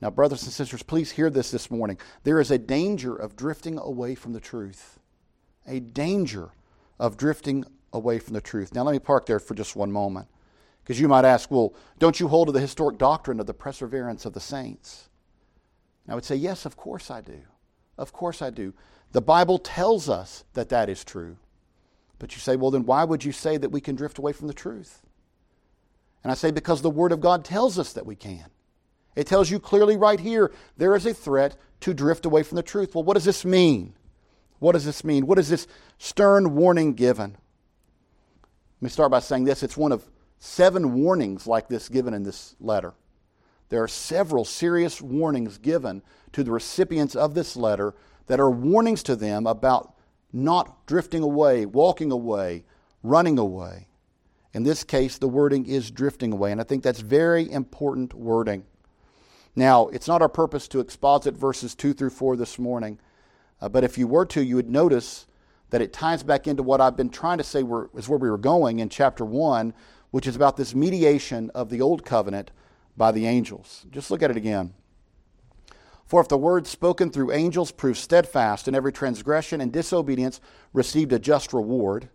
Now, 0.00 0.10
brothers 0.10 0.42
and 0.42 0.52
sisters, 0.52 0.82
please 0.82 1.12
hear 1.12 1.30
this 1.30 1.50
this 1.52 1.70
morning. 1.70 1.96
There 2.24 2.40
is 2.40 2.50
a 2.50 2.58
danger 2.58 3.14
of 3.14 3.36
drifting 3.36 3.78
away 3.78 4.14
from 4.16 4.32
the 4.32 4.40
truth. 4.40 4.98
A 5.66 5.78
danger 5.78 6.50
of 6.98 7.16
drifting 7.16 7.64
away 7.92 8.18
from 8.18 8.34
the 8.34 8.40
truth. 8.40 8.74
Now, 8.74 8.82
let 8.82 8.92
me 8.92 8.98
park 8.98 9.26
there 9.26 9.38
for 9.38 9.54
just 9.54 9.76
one 9.76 9.92
moment. 9.92 10.28
Because 10.82 11.00
you 11.00 11.08
might 11.08 11.24
ask, 11.24 11.50
well, 11.50 11.74
don't 11.98 12.18
you 12.18 12.28
hold 12.28 12.48
to 12.48 12.52
the 12.52 12.60
historic 12.60 12.98
doctrine 12.98 13.38
of 13.38 13.46
the 13.46 13.54
perseverance 13.54 14.24
of 14.24 14.32
the 14.32 14.40
saints? 14.40 15.08
And 16.04 16.12
I 16.12 16.14
would 16.14 16.24
say, 16.24 16.34
yes, 16.34 16.66
of 16.66 16.76
course 16.76 17.10
I 17.10 17.20
do. 17.20 17.40
Of 17.96 18.12
course 18.12 18.42
I 18.42 18.50
do. 18.50 18.74
The 19.12 19.20
Bible 19.20 19.58
tells 19.58 20.08
us 20.08 20.44
that 20.54 20.70
that 20.70 20.88
is 20.88 21.04
true. 21.04 21.36
But 22.18 22.34
you 22.34 22.40
say, 22.40 22.56
well, 22.56 22.70
then 22.70 22.86
why 22.86 23.04
would 23.04 23.24
you 23.24 23.32
say 23.32 23.56
that 23.56 23.70
we 23.70 23.80
can 23.80 23.94
drift 23.94 24.18
away 24.18 24.32
from 24.32 24.48
the 24.48 24.54
truth? 24.54 25.02
And 26.22 26.30
I 26.30 26.34
say, 26.34 26.50
because 26.50 26.82
the 26.82 26.90
Word 26.90 27.12
of 27.12 27.20
God 27.20 27.44
tells 27.44 27.78
us 27.78 27.92
that 27.92 28.06
we 28.06 28.16
can. 28.16 28.46
It 29.14 29.26
tells 29.26 29.50
you 29.50 29.58
clearly 29.58 29.96
right 29.96 30.20
here 30.20 30.52
there 30.76 30.96
is 30.96 31.04
a 31.04 31.14
threat 31.14 31.56
to 31.80 31.92
drift 31.92 32.24
away 32.24 32.42
from 32.42 32.56
the 32.56 32.62
truth. 32.62 32.94
Well, 32.94 33.04
what 33.04 33.14
does 33.14 33.24
this 33.24 33.44
mean? 33.44 33.94
What 34.58 34.72
does 34.72 34.84
this 34.84 35.04
mean? 35.04 35.26
What 35.26 35.38
is 35.38 35.48
this 35.48 35.66
stern 35.98 36.54
warning 36.54 36.94
given? 36.94 37.36
Let 38.82 38.86
me 38.86 38.90
start 38.90 39.12
by 39.12 39.20
saying 39.20 39.44
this 39.44 39.62
it's 39.62 39.76
one 39.76 39.92
of 39.92 40.10
seven 40.40 40.94
warnings 40.94 41.46
like 41.46 41.68
this 41.68 41.88
given 41.88 42.14
in 42.14 42.24
this 42.24 42.56
letter. 42.58 42.94
There 43.68 43.80
are 43.80 43.86
several 43.86 44.44
serious 44.44 45.00
warnings 45.00 45.56
given 45.56 46.02
to 46.32 46.42
the 46.42 46.50
recipients 46.50 47.14
of 47.14 47.34
this 47.34 47.54
letter 47.56 47.94
that 48.26 48.40
are 48.40 48.50
warnings 48.50 49.04
to 49.04 49.14
them 49.14 49.46
about 49.46 49.94
not 50.32 50.84
drifting 50.88 51.22
away, 51.22 51.64
walking 51.64 52.10
away, 52.10 52.64
running 53.04 53.38
away. 53.38 53.86
In 54.52 54.64
this 54.64 54.82
case, 54.82 55.16
the 55.16 55.28
wording 55.28 55.64
is 55.64 55.92
drifting 55.92 56.32
away, 56.32 56.50
and 56.50 56.60
I 56.60 56.64
think 56.64 56.82
that's 56.82 56.98
very 56.98 57.48
important 57.48 58.12
wording. 58.14 58.64
Now, 59.54 59.86
it's 59.90 60.08
not 60.08 60.22
our 60.22 60.28
purpose 60.28 60.66
to 60.66 60.80
exposit 60.80 61.36
verses 61.36 61.76
2 61.76 61.92
through 61.92 62.10
4 62.10 62.34
this 62.34 62.58
morning, 62.58 62.98
uh, 63.60 63.68
but 63.68 63.84
if 63.84 63.96
you 63.96 64.08
were 64.08 64.26
to, 64.26 64.42
you 64.42 64.56
would 64.56 64.68
notice 64.68 65.28
that 65.72 65.80
it 65.80 65.90
ties 65.90 66.22
back 66.22 66.46
into 66.46 66.62
what 66.62 66.82
I've 66.82 66.98
been 66.98 67.08
trying 67.08 67.38
to 67.38 67.44
say 67.44 67.62
were, 67.62 67.88
is 67.96 68.06
where 68.06 68.18
we 68.18 68.30
were 68.30 68.36
going 68.36 68.78
in 68.78 68.90
chapter 68.90 69.24
1, 69.24 69.72
which 70.10 70.26
is 70.26 70.36
about 70.36 70.58
this 70.58 70.74
mediation 70.74 71.50
of 71.54 71.70
the 71.70 71.80
old 71.80 72.04
covenant 72.04 72.50
by 72.94 73.10
the 73.10 73.26
angels. 73.26 73.86
Just 73.90 74.10
look 74.10 74.22
at 74.22 74.30
it 74.30 74.36
again. 74.36 74.74
For 76.04 76.20
if 76.20 76.28
the 76.28 76.36
word 76.36 76.66
spoken 76.66 77.08
through 77.08 77.32
angels 77.32 77.72
proved 77.72 77.96
steadfast, 77.96 78.68
and 78.68 78.76
every 78.76 78.92
transgression 78.92 79.62
and 79.62 79.72
disobedience 79.72 80.42
received 80.74 81.10
a 81.10 81.18
just 81.18 81.54
reward, 81.54 82.10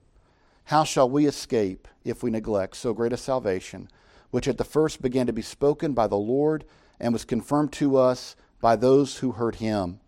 how 0.65 0.83
shall 0.83 1.09
we 1.09 1.25
escape 1.25 1.87
if 2.05 2.21
we 2.21 2.29
neglect 2.29 2.77
so 2.77 2.93
great 2.93 3.11
a 3.11 3.17
salvation, 3.17 3.89
which 4.29 4.47
at 4.47 4.59
the 4.59 4.63
first 4.63 5.01
began 5.01 5.25
to 5.25 5.33
be 5.33 5.41
spoken 5.41 5.93
by 5.93 6.05
the 6.05 6.15
Lord 6.15 6.63
and 6.99 7.11
was 7.11 7.25
confirmed 7.25 7.73
to 7.73 7.97
us 7.97 8.35
by 8.61 8.75
those 8.75 9.17
who 9.17 9.31
heard 9.31 9.55
him? 9.55 9.99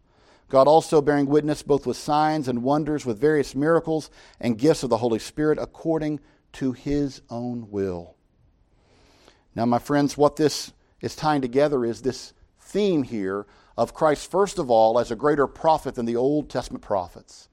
God 0.50 0.68
also 0.68 1.02
bearing 1.02 1.28
witness 1.28 1.62
both 1.62 1.86
with 1.86 1.96
signs 1.96 2.48
and 2.48 2.64
wonders, 2.64 3.06
with 3.06 3.20
various 3.20 3.56
miracles 3.56 4.10
and 4.40 4.58
gifts 4.58 4.84
of 4.84 4.90
the 4.90 4.98
Holy 4.98 5.20
Spirit 5.20 5.60
according 5.60 6.20
to 6.54 6.72
his 6.72 7.22
own 7.30 7.70
will. 7.70 8.16
Now, 9.56 9.66
my 9.66 9.80
friends, 9.80 10.18
what 10.18 10.36
this 10.36 10.74
is 11.02 11.16
tying 11.16 11.42
together 11.42 11.86
is 11.86 12.02
this 12.02 12.34
theme 12.60 13.04
here 13.04 13.46
of 13.78 13.94
Christ, 13.94 14.30
first 14.30 14.60
of 14.60 14.70
all, 14.70 15.00
as 15.00 15.12
a 15.12 15.16
greater 15.16 15.48
prophet 15.48 15.96
than 15.96 16.06
the 16.06 16.16
Old 16.16 16.50
Testament 16.50 16.84
prophets, 16.84 17.48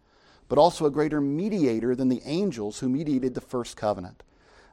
but 0.49 0.59
also 0.59 0.87
a 0.87 0.91
greater 0.91 1.21
mediator 1.21 1.95
than 1.95 2.09
the 2.09 2.23
angels 2.25 2.79
who 2.79 2.89
mediated 2.89 3.35
the 3.35 3.41
first 3.41 3.77
covenant. 3.77 4.23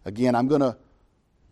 Again, 0.06 0.36
I'm 0.36 0.48
going 0.48 0.62
to 0.62 0.78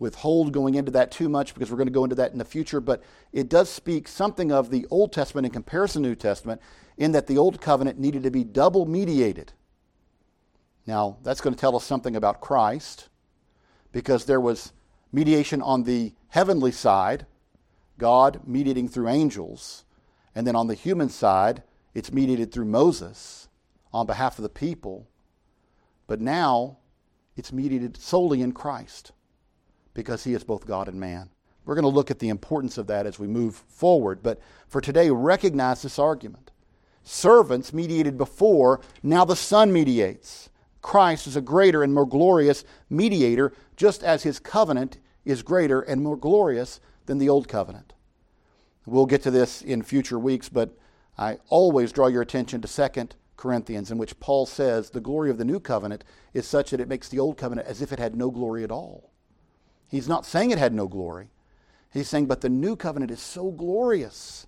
withhold 0.01 0.51
going 0.51 0.73
into 0.73 0.89
that 0.89 1.11
too 1.11 1.29
much 1.29 1.53
because 1.53 1.69
we're 1.69 1.77
going 1.77 1.87
to 1.87 1.93
go 1.93 2.03
into 2.03 2.15
that 2.15 2.31
in 2.31 2.39
the 2.39 2.43
future, 2.43 2.81
but 2.81 3.03
it 3.31 3.47
does 3.47 3.69
speak 3.69 4.07
something 4.07 4.51
of 4.51 4.71
the 4.71 4.87
Old 4.89 5.13
Testament 5.13 5.45
in 5.45 5.51
comparison 5.51 6.01
to 6.01 6.09
New 6.09 6.15
Testament 6.15 6.59
in 6.97 7.11
that 7.11 7.27
the 7.27 7.37
Old 7.37 7.61
Covenant 7.61 7.99
needed 7.99 8.23
to 8.23 8.31
be 8.31 8.43
double 8.43 8.87
mediated. 8.87 9.53
Now, 10.87 11.17
that's 11.21 11.39
going 11.39 11.53
to 11.53 11.59
tell 11.59 11.75
us 11.75 11.85
something 11.85 12.15
about 12.15 12.41
Christ 12.41 13.09
because 13.91 14.25
there 14.25 14.41
was 14.41 14.73
mediation 15.11 15.61
on 15.61 15.83
the 15.83 16.13
heavenly 16.29 16.71
side, 16.71 17.27
God 17.99 18.41
mediating 18.43 18.89
through 18.89 19.07
angels, 19.07 19.85
and 20.33 20.47
then 20.47 20.55
on 20.55 20.65
the 20.65 20.73
human 20.73 21.09
side, 21.09 21.61
it's 21.93 22.11
mediated 22.11 22.51
through 22.51 22.65
Moses 22.65 23.49
on 23.93 24.07
behalf 24.07 24.39
of 24.39 24.43
the 24.43 24.49
people. 24.49 25.07
But 26.07 26.19
now, 26.19 26.77
it's 27.35 27.53
mediated 27.53 27.97
solely 27.97 28.41
in 28.41 28.51
Christ 28.51 29.11
because 29.93 30.23
he 30.23 30.33
is 30.33 30.43
both 30.43 30.65
God 30.65 30.87
and 30.87 30.99
man. 30.99 31.29
We're 31.65 31.75
going 31.75 31.83
to 31.83 31.89
look 31.89 32.11
at 32.11 32.19
the 32.19 32.29
importance 32.29 32.77
of 32.77 32.87
that 32.87 33.05
as 33.05 33.19
we 33.19 33.27
move 33.27 33.55
forward, 33.55 34.23
but 34.23 34.39
for 34.67 34.81
today, 34.81 35.09
recognize 35.09 35.81
this 35.81 35.99
argument. 35.99 36.51
Servants 37.03 37.73
mediated 37.73 38.17
before, 38.17 38.81
now 39.03 39.25
the 39.25 39.35
Son 39.35 39.71
mediates. 39.71 40.49
Christ 40.81 41.27
is 41.27 41.35
a 41.35 41.41
greater 41.41 41.83
and 41.83 41.93
more 41.93 42.07
glorious 42.07 42.63
mediator, 42.89 43.53
just 43.75 44.03
as 44.03 44.23
his 44.23 44.39
covenant 44.39 44.97
is 45.25 45.43
greater 45.43 45.81
and 45.81 46.01
more 46.01 46.17
glorious 46.17 46.79
than 47.05 47.19
the 47.19 47.29
old 47.29 47.47
covenant. 47.47 47.93
We'll 48.85 49.05
get 49.05 49.21
to 49.23 49.31
this 49.31 49.61
in 49.61 49.83
future 49.83 50.17
weeks, 50.17 50.49
but 50.49 50.75
I 51.17 51.37
always 51.49 51.91
draw 51.91 52.07
your 52.07 52.23
attention 52.23 52.61
to 52.61 52.89
2 52.89 53.09
Corinthians, 53.37 53.91
in 53.91 53.99
which 53.99 54.19
Paul 54.19 54.47
says 54.47 54.89
the 54.89 54.99
glory 54.99 55.29
of 55.29 55.37
the 55.37 55.45
new 55.45 55.59
covenant 55.59 56.03
is 56.33 56.47
such 56.47 56.71
that 56.71 56.79
it 56.79 56.87
makes 56.87 57.07
the 57.09 57.19
old 57.19 57.37
covenant 57.37 57.67
as 57.67 57.81
if 57.81 57.91
it 57.91 57.99
had 57.99 58.15
no 58.15 58.31
glory 58.31 58.63
at 58.63 58.71
all. 58.71 59.10
He's 59.91 60.07
not 60.07 60.25
saying 60.25 60.51
it 60.51 60.57
had 60.57 60.73
no 60.73 60.87
glory. 60.87 61.27
He's 61.91 62.07
saying, 62.07 62.27
but 62.27 62.39
the 62.39 62.49
new 62.49 62.77
covenant 62.77 63.11
is 63.11 63.19
so 63.19 63.51
glorious 63.51 64.47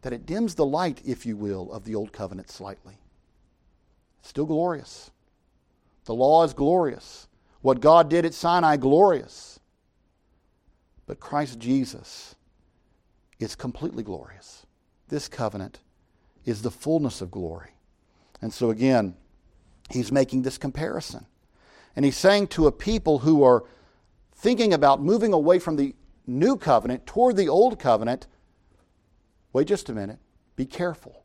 that 0.00 0.14
it 0.14 0.24
dims 0.24 0.54
the 0.54 0.64
light, 0.64 1.02
if 1.04 1.26
you 1.26 1.36
will, 1.36 1.70
of 1.70 1.84
the 1.84 1.94
old 1.94 2.10
covenant 2.10 2.50
slightly. 2.50 2.96
It's 4.20 4.30
still 4.30 4.46
glorious. 4.46 5.10
The 6.06 6.14
law 6.14 6.42
is 6.44 6.54
glorious. 6.54 7.28
What 7.60 7.80
God 7.80 8.08
did 8.08 8.24
at 8.24 8.32
Sinai, 8.32 8.78
glorious. 8.78 9.60
But 11.06 11.20
Christ 11.20 11.58
Jesus 11.58 12.34
is 13.38 13.54
completely 13.54 14.02
glorious. 14.02 14.64
This 15.08 15.28
covenant 15.28 15.80
is 16.46 16.62
the 16.62 16.70
fullness 16.70 17.20
of 17.20 17.30
glory. 17.30 17.72
And 18.40 18.54
so 18.54 18.70
again, 18.70 19.16
he's 19.90 20.10
making 20.10 20.42
this 20.42 20.56
comparison. 20.56 21.26
And 21.94 22.06
he's 22.06 22.16
saying 22.16 22.46
to 22.48 22.66
a 22.66 22.72
people 22.72 23.18
who 23.18 23.42
are 23.42 23.64
thinking 24.42 24.74
about 24.74 25.00
moving 25.00 25.32
away 25.32 25.60
from 25.60 25.76
the 25.76 25.94
new 26.26 26.56
covenant 26.56 27.06
toward 27.06 27.36
the 27.36 27.48
old 27.48 27.78
covenant, 27.78 28.26
wait 29.52 29.68
just 29.68 29.88
a 29.88 29.92
minute, 29.92 30.18
be 30.56 30.66
careful. 30.66 31.24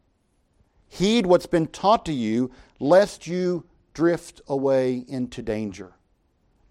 Heed 0.87 1.25
what's 1.25 1.47
been 1.47 1.65
taught 1.65 2.05
to 2.05 2.13
you, 2.13 2.51
lest 2.79 3.25
you 3.25 3.65
drift 3.95 4.41
away 4.47 5.03
into 5.07 5.41
danger. 5.41 5.93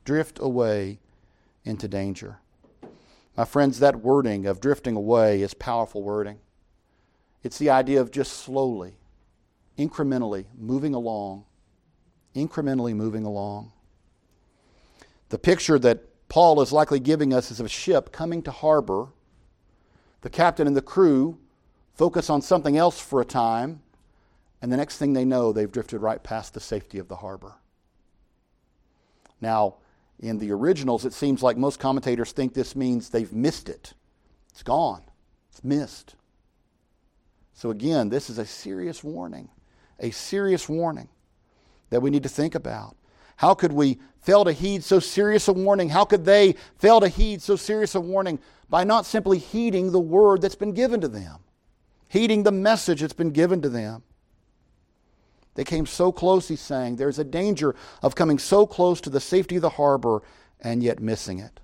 Drift 0.05 0.39
away 0.41 1.01
into 1.65 1.89
danger. 1.89 2.39
My 3.37 3.45
friends, 3.45 3.81
that 3.81 3.97
wording 3.97 4.47
of 4.47 4.61
drifting 4.61 4.95
away 4.95 5.43
is 5.43 5.53
powerful 5.53 6.05
wording. 6.05 6.39
It's 7.43 7.59
the 7.59 7.71
idea 7.71 8.01
of 8.01 8.13
just 8.13 8.33
slowly, 8.33 8.99
incrementally 9.77 10.45
moving 10.57 10.95
along, 10.95 11.45
incrementally 12.37 12.95
moving 12.95 13.25
along. 13.25 13.73
The 15.31 15.39
picture 15.39 15.81
that 15.81 16.05
Paul 16.29 16.61
is 16.61 16.73
likely 16.73 17.01
giving 17.01 17.33
us 17.33 17.51
is 17.51 17.61
of 17.61 17.67
a 17.67 17.71
ship 17.71 18.13
coming 18.13 18.43
to 18.43 18.51
harbor. 18.51 19.09
The 20.23 20.31
captain 20.31 20.67
and 20.67 20.77
the 20.77 20.83
crew 20.83 21.39
focus 21.95 22.29
on 22.29 22.43
something 22.43 22.77
else 22.77 23.01
for 23.01 23.21
a 23.21 23.25
time, 23.25 23.81
and 24.61 24.73
the 24.73 24.77
next 24.77 24.99
thing 24.99 25.13
they 25.13 25.25
know, 25.25 25.53
they've 25.53 25.71
drifted 25.71 25.99
right 26.01 26.23
past 26.23 26.55
the 26.55 26.61
safety 26.61 26.99
of 26.99 27.09
the 27.09 27.17
harbor. 27.17 27.55
Now, 29.41 29.77
in 30.19 30.39
the 30.39 30.51
originals, 30.51 31.05
it 31.05 31.13
seems 31.13 31.43
like 31.43 31.57
most 31.57 31.79
commentators 31.79 32.33
think 32.33 32.55
this 32.55 32.75
means 32.75 33.09
they've 33.09 33.33
missed 33.33 33.69
it. 33.69 33.95
It's 34.51 34.63
gone, 34.63 35.03
it's 35.51 35.63
missed. 35.63 36.15
So, 37.53 37.71
again, 37.71 38.09
this 38.09 38.29
is 38.29 38.39
a 38.39 38.47
serious 38.47 39.05
warning, 39.05 39.49
a 40.01 40.11
serious 40.11 40.69
warning 40.69 41.09
that 41.91 42.01
we 42.01 42.11
need 42.11 42.23
to 42.23 42.29
think 42.29 42.55
about. 42.55 42.97
How 43.37 43.55
could 43.55 43.73
we 43.73 43.99
fail 44.27 44.45
to 44.45 44.53
heed 44.53 44.83
so 44.83 44.99
serious 44.99 45.47
a 45.47 45.53
warning? 45.53 45.89
How 45.89 46.05
could 46.05 46.25
they 46.25 46.57
fail 46.79 47.01
to 47.01 47.09
heed 47.09 47.41
so 47.41 47.55
serious 47.55 47.95
a 47.95 48.01
warning 48.01 48.41
by 48.69 48.83
not 48.83 49.07
simply 49.07 49.39
heeding 49.39 49.93
the 49.93 50.01
word 50.01 50.43
that's 50.43 50.57
been 50.57 50.73
given 50.73 51.01
to 51.01 51.09
them, 51.09 51.39
heeding 52.09 52.43
the 52.43 52.51
message 52.51 53.01
that's 53.01 53.13
been 53.13 53.31
given 53.31 53.63
to 53.63 53.69
them? 53.69 54.03
They 55.55 55.63
came 55.63 55.87
so 55.87 56.11
close, 56.11 56.49
he's 56.49 56.61
saying. 56.61 56.97
There's 56.97 57.21
a 57.21 57.25
danger 57.25 57.77
of 58.03 58.17
coming 58.17 58.39
so 58.39 58.67
close 58.67 59.01
to 59.03 59.11
the 59.11 59.21
safety 59.21 59.57
of 59.57 59.63
the 59.63 59.71
harbor 59.71 60.23
and 60.61 60.83
yet 60.83 61.01
missing 61.01 61.39
it. 61.39 61.61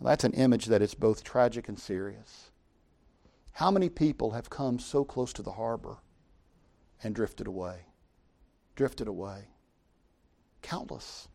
Now, 0.00 0.08
that's 0.08 0.24
an 0.24 0.32
image 0.32 0.66
that 0.66 0.82
is 0.82 0.94
both 0.94 1.22
tragic 1.22 1.68
and 1.68 1.78
serious. 1.78 2.50
How 3.52 3.70
many 3.70 3.88
people 3.88 4.32
have 4.32 4.50
come 4.50 4.80
so 4.80 5.04
close 5.04 5.32
to 5.34 5.42
the 5.42 5.52
harbor 5.52 5.98
and 7.04 7.14
drifted 7.14 7.46
away? 7.46 7.86
Drifted 8.74 9.06
away. 9.06 9.44
Countless. 10.60 11.28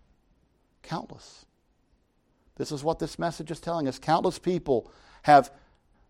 Countless. 0.84 1.46
This 2.56 2.72
is 2.72 2.84
what 2.84 3.00
this 3.00 3.18
message 3.18 3.52
is 3.52 3.60
telling 3.60 3.88
us. 3.88 4.00
Countless 4.00 4.40
people 4.40 4.92
have 5.24 5.52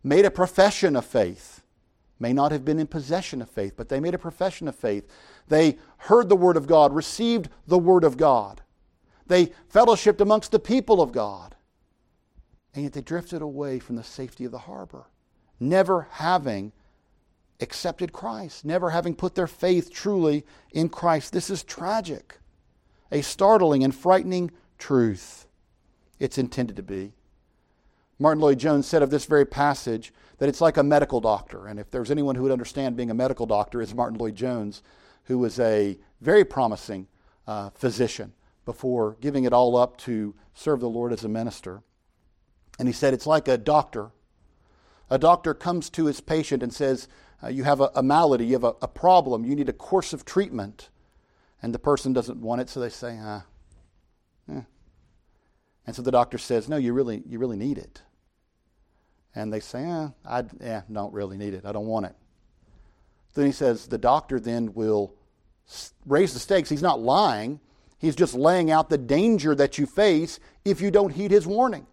made 0.03 0.25
a 0.25 0.31
profession 0.31 0.95
of 0.95 1.05
faith 1.05 1.63
may 2.19 2.33
not 2.33 2.51
have 2.51 2.65
been 2.65 2.79
in 2.79 2.87
possession 2.87 3.41
of 3.41 3.49
faith, 3.49 3.73
but 3.77 3.89
they 3.89 3.99
made 3.99 4.13
a 4.13 4.19
profession 4.19 4.67
of 4.67 4.75
faith. 4.75 5.07
They 5.47 5.77
heard 5.97 6.27
the 6.27 6.35
Word 6.35 6.57
of 6.57 6.67
God, 6.67 6.93
received 6.93 7.49
the 7.67 7.77
Word 7.77 8.03
of 8.03 8.17
God. 8.17 8.61
They 9.27 9.51
fellowshipped 9.71 10.19
amongst 10.19 10.51
the 10.51 10.59
people 10.59 11.01
of 11.01 11.11
God. 11.11 11.55
And 12.73 12.83
yet 12.83 12.93
they 12.93 13.01
drifted 13.01 13.41
away 13.41 13.79
from 13.79 13.95
the 13.95 14.03
safety 14.03 14.45
of 14.45 14.51
the 14.51 14.59
harbor, 14.59 15.05
never 15.59 16.07
having 16.11 16.71
accepted 17.61 18.13
Christ, 18.13 18.65
never 18.65 18.89
having 18.89 19.15
put 19.15 19.35
their 19.35 19.47
faith 19.47 19.91
truly 19.91 20.45
in 20.71 20.89
Christ. 20.89 21.33
This 21.33 21.49
is 21.49 21.63
tragic, 21.63 22.37
a 23.11 23.21
startling 23.21 23.83
and 23.83 23.93
frightening 23.93 24.51
truth. 24.77 25.47
It's 26.19 26.37
intended 26.37 26.75
to 26.75 26.83
be. 26.83 27.13
Martyn 28.19 28.41
Lloyd-Jones 28.41 28.85
said 28.85 29.01
of 29.01 29.09
this 29.09 29.25
very 29.25 29.45
passage 29.45 30.13
that 30.37 30.49
it's 30.49 30.61
like 30.61 30.77
a 30.77 30.83
medical 30.83 31.21
doctor. 31.21 31.67
And 31.67 31.79
if 31.79 31.89
there's 31.89 32.11
anyone 32.11 32.35
who 32.35 32.43
would 32.43 32.51
understand 32.51 32.97
being 32.97 33.11
a 33.11 33.13
medical 33.15 33.45
doctor, 33.45 33.81
it's 33.81 33.93
Martyn 33.93 34.17
Lloyd-Jones, 34.17 34.83
who 35.25 35.37
was 35.37 35.59
a 35.59 35.97
very 36.21 36.43
promising 36.43 37.07
uh, 37.47 37.69
physician 37.69 38.33
before 38.65 39.17
giving 39.21 39.45
it 39.45 39.53
all 39.53 39.77
up 39.77 39.97
to 39.97 40.35
serve 40.53 40.79
the 40.81 40.89
Lord 40.89 41.13
as 41.13 41.23
a 41.23 41.29
minister. 41.29 41.81
And 42.77 42.87
he 42.87 42.93
said 42.93 43.13
it's 43.13 43.27
like 43.27 43.47
a 43.47 43.57
doctor. 43.57 44.11
A 45.09 45.17
doctor 45.17 45.53
comes 45.53 45.89
to 45.91 46.05
his 46.05 46.21
patient 46.21 46.61
and 46.61 46.73
says, 46.73 47.07
uh, 47.43 47.47
You 47.47 47.63
have 47.63 47.81
a, 47.81 47.89
a, 47.95 48.03
malady, 48.03 48.45
you 48.45 48.53
have 48.53 48.63
a, 48.63 48.75
a, 48.81 48.87
problem, 48.87 49.45
you 49.45 49.55
need 49.55 49.69
a 49.69 49.73
course 49.73 50.13
of 50.13 50.23
treatment. 50.25 50.89
And 51.61 51.73
the 51.73 51.79
person 51.79 52.13
doesn't 52.13 52.39
want 52.39 52.61
it, 52.61 52.69
so 52.69 52.79
they 52.79 52.89
say, 52.89 53.17
ah, 53.21 53.45
eh. 54.51 54.61
And 55.85 55.95
so 55.95 56.01
the 56.01 56.11
doctor 56.11 56.37
says, 56.37 56.69
No, 56.69 56.77
you 56.77 56.93
really, 56.93 57.23
you 57.25 57.39
really 57.39 57.57
need 57.57 57.77
it 57.77 58.01
and 59.35 59.53
they 59.53 59.59
say, 59.59 59.83
eh, 59.83 60.07
I 60.25 60.43
eh, 60.61 60.81
don't 60.91 61.13
really 61.13 61.37
need 61.37 61.53
it. 61.53 61.65
I 61.65 61.71
don't 61.71 61.85
want 61.85 62.07
it. 62.07 62.15
Then 63.33 63.45
he 63.45 63.51
says 63.51 63.87
the 63.87 63.97
doctor 63.97 64.39
then 64.39 64.73
will 64.73 65.13
raise 66.05 66.33
the 66.33 66.39
stakes. 66.39 66.69
He's 66.69 66.81
not 66.81 66.99
lying. 66.99 67.59
He's 67.99 68.15
just 68.15 68.33
laying 68.33 68.71
out 68.71 68.89
the 68.89 68.97
danger 68.97 69.53
that 69.55 69.77
you 69.77 69.85
face 69.85 70.39
if 70.65 70.81
you 70.81 70.89
don't 70.89 71.11
heed 71.11 71.31
his 71.31 71.45
warning. 71.45 71.85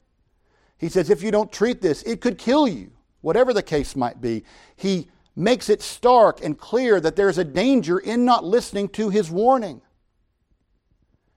He 0.78 0.88
says, 0.88 1.10
if 1.10 1.22
you 1.22 1.30
don't 1.30 1.52
treat 1.52 1.80
this, 1.80 2.02
it 2.02 2.20
could 2.20 2.38
kill 2.38 2.68
you, 2.68 2.92
whatever 3.20 3.52
the 3.52 3.62
case 3.62 3.96
might 3.96 4.20
be. 4.20 4.44
He 4.76 5.08
makes 5.36 5.68
it 5.68 5.82
stark 5.82 6.42
and 6.42 6.58
clear 6.58 6.98
that 6.98 7.14
there's 7.14 7.38
a 7.38 7.44
danger 7.44 7.98
in 7.98 8.24
not 8.24 8.42
listening 8.42 8.88
to 8.88 9.10
his 9.10 9.30
warning. 9.30 9.82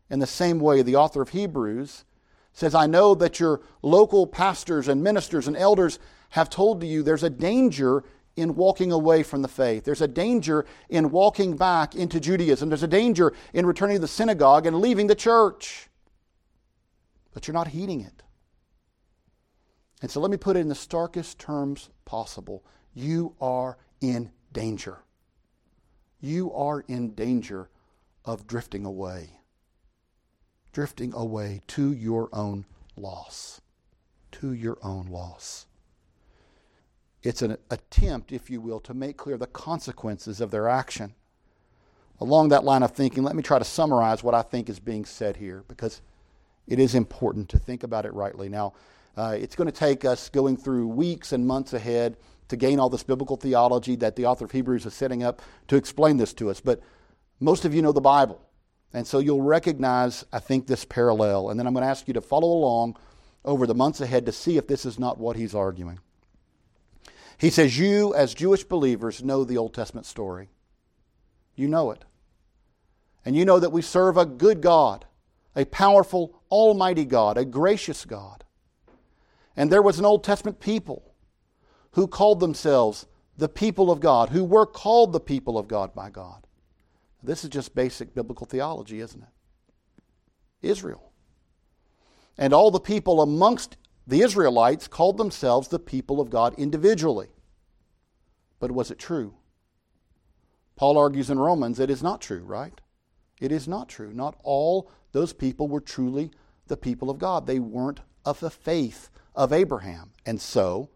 In 0.10 0.20
the 0.20 0.26
same 0.26 0.60
way, 0.60 0.82
the 0.82 0.96
author 0.96 1.22
of 1.22 1.30
Hebrews 1.30 2.06
says, 2.54 2.74
I 2.74 2.88
know 2.88 3.14
that 3.16 3.40
your 3.40 3.62
local 3.82 4.26
pastors 4.26 4.88
and 4.88 5.04
ministers 5.04 5.48
and 5.48 5.56
elders 5.56 6.00
have 6.30 6.50
told 6.50 6.82
to 6.82 6.88
you 6.88 7.04
there's 7.04 7.24
a 7.24 7.30
danger 7.30 8.04
in 8.36 8.56
walking 8.56 8.92
away 8.92 9.22
from 9.22 9.42
the 9.42 9.48
faith. 9.48 9.84
There's 9.84 10.02
a 10.02 10.08
danger 10.08 10.66
in 10.88 11.12
walking 11.12 11.58
back 11.58 11.94
into 11.94 12.20
Judaism. 12.20 12.70
There's 12.70 12.84
a 12.84 12.88
danger 12.88 13.34
in 13.54 13.66
returning 13.66 13.98
to 13.98 14.02
the 14.02 14.08
synagogue 14.08 14.66
and 14.66 14.80
leaving 14.80 15.08
the 15.08 15.16
church. 15.16 15.90
But 17.34 17.48
you're 17.48 17.54
not 17.54 17.68
heeding 17.68 18.02
it. 18.02 18.24
And 20.02 20.10
so 20.10 20.22
let 20.22 20.32
me 20.32 20.38
put 20.38 20.56
it 20.56 20.62
in 20.62 20.70
the 20.70 20.76
starkest 20.76 21.38
terms 21.38 21.90
possible. 22.06 22.64
You 22.94 23.36
are 23.42 23.78
in 24.02 24.32
danger. 24.52 25.00
You 26.20 26.54
are 26.54 26.82
in 26.88 27.14
danger 27.14 27.70
of 28.26 28.48
drifting 28.48 28.86
away 28.86 29.40
drifting 30.72 31.14
away 31.14 31.62
to 31.68 31.92
your 31.92 32.30
own 32.34 32.66
loss. 32.96 33.62
To 34.32 34.54
your 34.54 34.78
own 34.84 35.08
loss. 35.08 35.66
It's 37.22 37.42
an 37.42 37.58
attempt, 37.70 38.32
if 38.32 38.50
you 38.50 38.62
will, 38.62 38.80
to 38.82 38.94
make 38.94 39.18
clear 39.18 39.38
the 39.38 39.48
consequences 39.48 40.40
of 40.40 40.52
their 40.52 40.70
action. 40.70 41.16
Along 42.22 42.50
that 42.50 42.64
line 42.64 42.84
of 42.84 42.92
thinking, 42.92 43.24
let 43.24 43.36
me 43.36 43.44
try 43.44 43.60
to 43.60 43.66
summarize 43.66 44.24
what 44.24 44.36
I 44.36 44.42
think 44.42 44.70
is 44.70 44.80
being 44.80 45.06
said 45.06 45.38
here 45.38 45.64
because 45.68 46.02
it 46.68 46.80
is 46.80 46.96
important 46.96 47.50
to 47.50 47.60
think 47.60 47.84
about 47.84 48.06
it 48.06 48.14
rightly. 48.14 48.48
Now, 48.48 48.74
uh, 49.18 49.36
it's 49.38 49.56
going 49.56 49.70
to 49.70 49.78
take 49.78 50.06
us 50.06 50.30
going 50.30 50.56
through 50.56 50.88
weeks 50.88 51.34
and 51.34 51.46
months 51.46 51.74
ahead 51.74 52.16
to 52.50 52.58
gain 52.58 52.80
all 52.80 52.90
this 52.90 53.04
biblical 53.04 53.38
theology 53.38 53.96
that 53.96 54.16
the 54.16 54.26
author 54.26 54.46
of 54.46 54.52
Hebrews 54.52 54.86
is 54.86 54.94
setting 54.94 55.24
up 55.24 55.42
to 55.68 55.76
explain 55.76 56.18
this 56.18 56.34
to 56.34 56.50
us. 56.50 56.60
But 56.60 56.82
most 57.40 57.64
of 57.64 57.74
you 57.74 57.82
know 57.82 57.92
the 57.92 58.02
Bible. 58.02 58.42
And 58.92 59.06
so 59.06 59.20
you'll 59.20 59.42
recognize, 59.42 60.26
I 60.34 60.40
think, 60.40 60.68
this 60.68 60.84
parallel. 60.84 61.50
And 61.50 61.60
then 61.60 61.68
I'm 61.68 61.74
going 61.74 61.84
to 61.84 61.90
ask 61.90 62.08
you 62.08 62.14
to 62.16 62.22
follow 62.22 62.48
along 62.48 62.98
over 63.46 63.68
the 63.68 63.76
months 63.76 64.02
ahead 64.02 64.26
to 64.26 64.32
see 64.32 64.58
if 64.58 64.68
this 64.68 64.86
is 64.86 65.00
not 65.00 65.20
what 65.20 65.36
he's 65.36 65.56
arguing. 65.56 66.00
He 67.38 67.52
says, 67.52 67.78
You, 67.78 68.14
as 68.16 68.34
Jewish 68.34 68.64
believers, 68.64 69.24
know 69.24 69.44
the 69.44 69.58
Old 69.58 69.74
Testament 69.74 70.06
story. 70.06 70.50
You 71.56 71.68
know 71.68 71.92
it. 71.92 72.04
And 73.24 73.36
you 73.36 73.46
know 73.46 73.60
that 73.60 73.72
we 73.72 73.82
serve 73.82 74.18
a 74.18 74.26
good 74.26 74.62
God, 74.62 75.06
a 75.56 75.66
powerful, 75.66 76.42
almighty 76.50 77.06
God, 77.06 77.38
a 77.38 77.46
gracious 77.46 78.06
God. 78.06 78.44
And 79.56 79.72
there 79.72 79.82
was 79.82 80.00
an 80.00 80.06
Old 80.06 80.24
Testament 80.24 80.60
people 80.60 81.09
who 81.92 82.08
called 82.08 82.40
themselves 82.40 83.06
the 83.38 83.50
people 83.50 83.92
of 83.92 84.00
God, 84.00 84.30
who 84.30 84.44
were 84.44 84.66
called 84.66 85.14
the 85.14 85.20
people 85.20 85.58
of 85.58 85.68
God 85.68 85.94
by 85.94 86.10
God. 86.10 86.46
This 87.24 87.44
is 87.44 87.50
just 87.50 87.76
basic 87.76 88.14
biblical 88.14 88.46
theology, 88.46 89.00
isn't 89.00 89.22
it? 89.22 89.30
Israel. 90.62 91.12
And 92.38 92.54
all 92.54 92.72
the 92.72 92.80
people 92.80 93.22
amongst 93.22 93.78
the 94.08 94.22
Israelites 94.22 94.88
called 94.88 95.18
themselves 95.18 95.68
the 95.68 95.80
people 95.80 96.20
of 96.20 96.30
God 96.30 96.54
individually. 96.58 97.28
But 98.60 98.72
was 98.72 98.92
it 98.92 99.00
true? 99.00 99.36
Paul 100.76 100.98
argues 100.98 101.30
in 101.30 101.40
Romans 101.40 101.80
it 101.80 101.90
is 101.90 102.02
not 102.02 102.22
true, 102.22 102.44
right? 102.44 102.80
It 103.40 103.52
is 103.52 103.68
not 103.68 103.90
true. 103.90 104.12
Not 104.14 104.38
all 104.44 104.90
those 105.12 105.34
people 105.34 105.68
were 105.68 105.82
truly 105.82 106.32
the 106.68 106.78
people 106.78 107.10
of 107.10 107.20
God. 107.20 107.48
They 107.48 107.60
weren't 107.60 108.00
of 108.26 108.40
the 108.40 108.50
faith 108.50 109.10
of 109.36 109.54
Abraham. 109.54 110.12
And 110.26 110.40
so, 110.40 110.90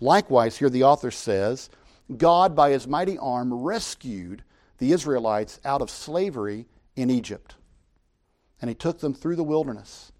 likewise, 0.00 0.58
here 0.58 0.70
the 0.70 0.84
author 0.84 1.10
says, 1.10 1.70
God, 2.16 2.56
by 2.56 2.70
his 2.70 2.88
mighty 2.88 3.16
arm, 3.18 3.52
rescued 3.52 4.42
the 4.78 4.92
Israelites 4.92 5.60
out 5.64 5.82
of 5.82 5.90
slavery 5.90 6.66
in 6.96 7.10
Egypt. 7.10 7.54
And 8.60 8.68
he 8.68 8.74
took 8.74 8.98
them 8.98 9.14
through 9.14 9.36
the 9.36 9.44
wilderness. 9.44 10.12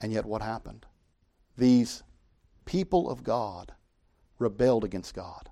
And 0.00 0.12
yet, 0.12 0.26
what 0.26 0.42
happened? 0.42 0.86
These 1.56 2.02
people 2.64 3.10
of 3.10 3.22
God 3.22 3.72
rebelled 4.38 4.84
against 4.84 5.14
God, 5.14 5.50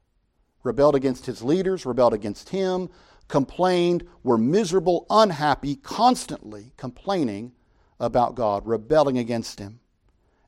rebelled 0.62 0.94
against 0.94 1.26
his 1.26 1.42
leaders, 1.42 1.84
rebelled 1.84 2.14
against 2.14 2.48
him, 2.48 2.88
complained, 3.28 4.06
were 4.22 4.38
miserable, 4.38 5.06
unhappy, 5.10 5.76
constantly 5.76 6.72
complaining 6.76 7.52
about 8.00 8.34
God, 8.34 8.66
rebelling 8.66 9.18
against 9.18 9.58
him. 9.58 9.80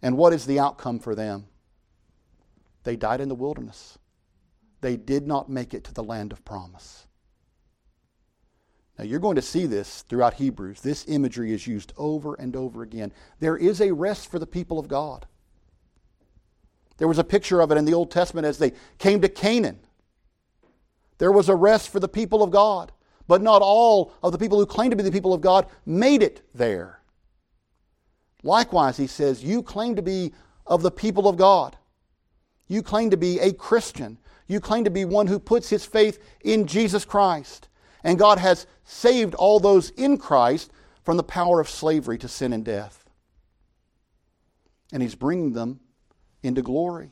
And 0.03 0.17
what 0.17 0.33
is 0.33 0.47
the 0.47 0.59
outcome 0.59 0.99
for 0.99 1.15
them? 1.15 1.47
They 2.85 2.97
died 2.97 3.21
in 3.21 3.29
the 3.29 3.35
wilderness. 3.35 3.99
They 4.81 4.97
did 4.97 5.27
not 5.27 5.51
make 5.51 5.75
it 5.75 5.85
to 5.85 5.95
the 5.95 6.03
land 6.03 6.33
of 6.33 6.45
promise. 6.45 7.07
Now, 8.99 9.05
you're 9.05 9.19
going 9.19 9.37
to 9.37 9.43
see 9.43 9.67
this 9.67 10.03
throughout 10.03 10.35
Hebrews. 10.35 10.83
This 10.83 11.07
imagery 11.09 11.53
is 11.53 11.67
used 11.67 11.93
over 11.97 12.35
and 12.35 12.55
over 12.55 12.83
again. 12.83 13.13
There 13.39 13.57
is 13.57 13.81
a 13.81 13.93
rest 13.93 14.31
for 14.31 14.39
the 14.39 14.47
people 14.47 14.79
of 14.79 14.89
God. 14.89 15.27
There 16.99 17.09
was 17.09 17.19
a 17.19 17.25
picture 17.25 17.63
of 17.63 17.73
it 17.73 17.79
in 17.79 17.87
the 17.87 17.95
Old 17.95 18.11
Testament 18.11 18.47
as 18.47 18.59
they 18.59 18.73
came 18.99 19.23
to 19.23 19.29
Canaan. 19.29 19.79
There 21.17 21.33
was 21.33 21.49
a 21.49 21.55
rest 21.55 21.89
for 21.89 21.99
the 21.99 22.09
people 22.09 22.43
of 22.43 22.51
God, 22.51 22.93
but 23.27 23.41
not 23.41 23.63
all 23.63 24.13
of 24.23 24.33
the 24.33 24.39
people 24.39 24.59
who 24.59 24.67
claim 24.67 24.91
to 24.91 24.97
be 24.97 25.03
the 25.03 25.11
people 25.11 25.33
of 25.33 25.41
God 25.41 25.67
made 25.87 26.23
it 26.23 26.43
there. 26.55 27.01
Likewise, 28.43 28.99
he 28.99 29.07
says, 29.07 29.43
You 29.43 29.63
claim 29.63 29.97
to 29.97 30.03
be 30.03 30.35
of 30.67 30.83
the 30.83 30.91
people 30.91 31.27
of 31.27 31.39
God. 31.39 31.77
You 32.71 32.85
claim 32.85 33.11
to 33.11 33.17
be 33.17 33.41
a 33.41 33.53
Christian. 33.53 34.17
You 34.47 34.61
claim 34.61 34.85
to 34.85 34.91
be 34.91 35.05
one 35.05 35.27
who 35.27 35.41
puts 35.41 35.71
his 35.71 35.85
faith 35.85 36.23
in 36.41 36.69
Jesus 36.69 37.05
Christ. 37.05 37.69
And 38.05 38.17
God 38.17 38.39
has 38.39 38.69
saved 38.85 39.35
all 39.35 39.59
those 39.59 39.91
in 39.91 40.17
Christ 40.19 40.71
from 41.03 41.17
the 41.17 41.25
power 41.25 41.59
of 41.59 41.69
slavery 41.69 42.17
to 42.19 42.29
sin 42.29 42.53
and 42.53 42.65
death. 42.65 43.11
And 44.93 45.03
he's 45.03 45.17
bringing 45.17 45.53
them 45.53 45.81
into 46.45 46.63
glory. 46.63 47.11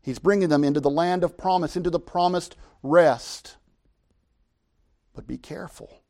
He's 0.00 0.18
bringing 0.18 0.48
them 0.48 0.64
into 0.64 0.80
the 0.80 0.88
land 0.88 1.24
of 1.24 1.36
promise, 1.36 1.76
into 1.76 1.90
the 1.90 2.00
promised 2.00 2.56
rest. 2.82 3.56
But 5.14 5.26
be 5.26 5.36
careful, 5.36 6.00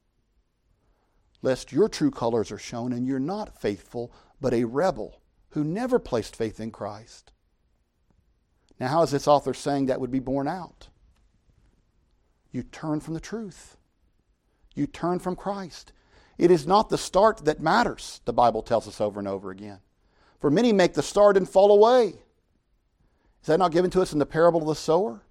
lest 1.43 1.73
your 1.73 1.89
true 1.89 2.13
colors 2.13 2.53
are 2.53 2.59
shown 2.59 2.93
and 2.93 3.05
you're 3.05 3.19
not 3.19 3.61
faithful, 3.61 4.13
but 4.41 4.55
a 4.55 4.63
rebel 4.63 5.23
who 5.51 5.65
never 5.65 5.99
placed 5.99 6.37
faith 6.37 6.61
in 6.61 6.71
Christ. 6.71 7.33
Now, 8.79 8.89
how 8.89 9.03
is 9.03 9.11
this 9.11 9.29
author 9.29 9.55
saying 9.55 9.87
that 9.87 10.01
would 10.01 10.11
be 10.11 10.21
borne 10.21 10.49
out? 10.49 10.89
You 12.53 12.63
turn 12.63 13.01
from 13.01 13.15
the 13.15 13.21
truth. 13.21 13.77
You 14.75 14.87
turn 14.87 15.19
from 15.19 15.37
Christ. 15.37 15.93
It 16.39 16.51
is 16.51 16.67
not 16.67 16.91
the 16.91 16.99
start 16.99 17.45
that 17.47 17.61
matters, 17.61 18.21
the 18.27 18.33
Bible 18.33 18.63
tells 18.63 18.87
us 18.87 19.01
over 19.01 19.19
and 19.19 19.29
over 19.29 19.51
again. 19.51 19.79
For 20.41 20.51
many 20.51 20.73
make 20.73 20.93
the 20.93 21.03
start 21.03 21.37
and 21.37 21.49
fall 21.49 21.73
away. 21.73 22.09
Is 23.41 23.47
that 23.47 23.59
not 23.59 23.73
given 23.73 23.91
to 23.93 24.03
us 24.03 24.13
in 24.13 24.19
the 24.19 24.27
parable 24.27 24.61
of 24.63 24.69
the 24.69 24.75
sower? 24.75 25.23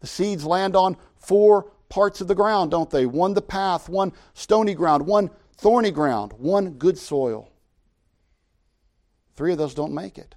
The 0.00 0.06
seeds 0.06 0.44
land 0.44 0.76
on 0.76 0.96
four 1.16 1.70
parts 1.88 2.20
of 2.20 2.28
the 2.28 2.34
ground, 2.34 2.70
don't 2.70 2.90
they? 2.90 3.06
One 3.06 3.34
the 3.34 3.40
path, 3.40 3.88
one 3.88 4.12
stony 4.34 4.74
ground, 4.74 5.06
one 5.06 5.30
thorny 5.56 5.90
ground, 5.90 6.32
one 6.34 6.72
good 6.72 6.98
soil. 6.98 7.50
Three 9.36 9.52
of 9.52 9.58
those 9.58 9.74
don't 9.74 9.94
make 9.94 10.18
it. 10.18 10.34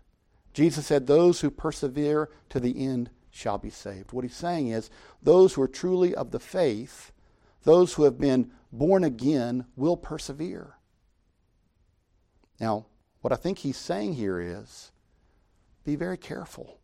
Jesus 0.55 0.85
said, 0.85 1.05
Those 1.05 1.41
who 1.41 1.51
persevere 1.51 2.29
to 2.47 2.61
the 2.61 2.87
end 2.87 3.09
shall 3.29 3.57
be 3.57 3.69
saved. 3.69 4.13
What 4.13 4.23
he's 4.23 4.33
saying 4.33 4.69
is, 4.69 4.89
those 5.21 5.53
who 5.53 5.61
are 5.61 5.67
truly 5.67 6.15
of 6.15 6.31
the 6.31 6.39
faith, 6.39 7.11
those 7.63 7.93
who 7.93 8.03
have 8.05 8.17
been 8.17 8.51
born 8.71 9.03
again, 9.03 9.65
will 9.75 9.97
persevere. 9.97 10.77
Now, 12.57 12.85
what 13.19 13.33
I 13.33 13.35
think 13.35 13.57
he's 13.57 13.75
saying 13.75 14.13
here 14.13 14.39
is 14.39 14.93
be 15.83 15.97
very 15.97 16.17
careful, 16.17 16.79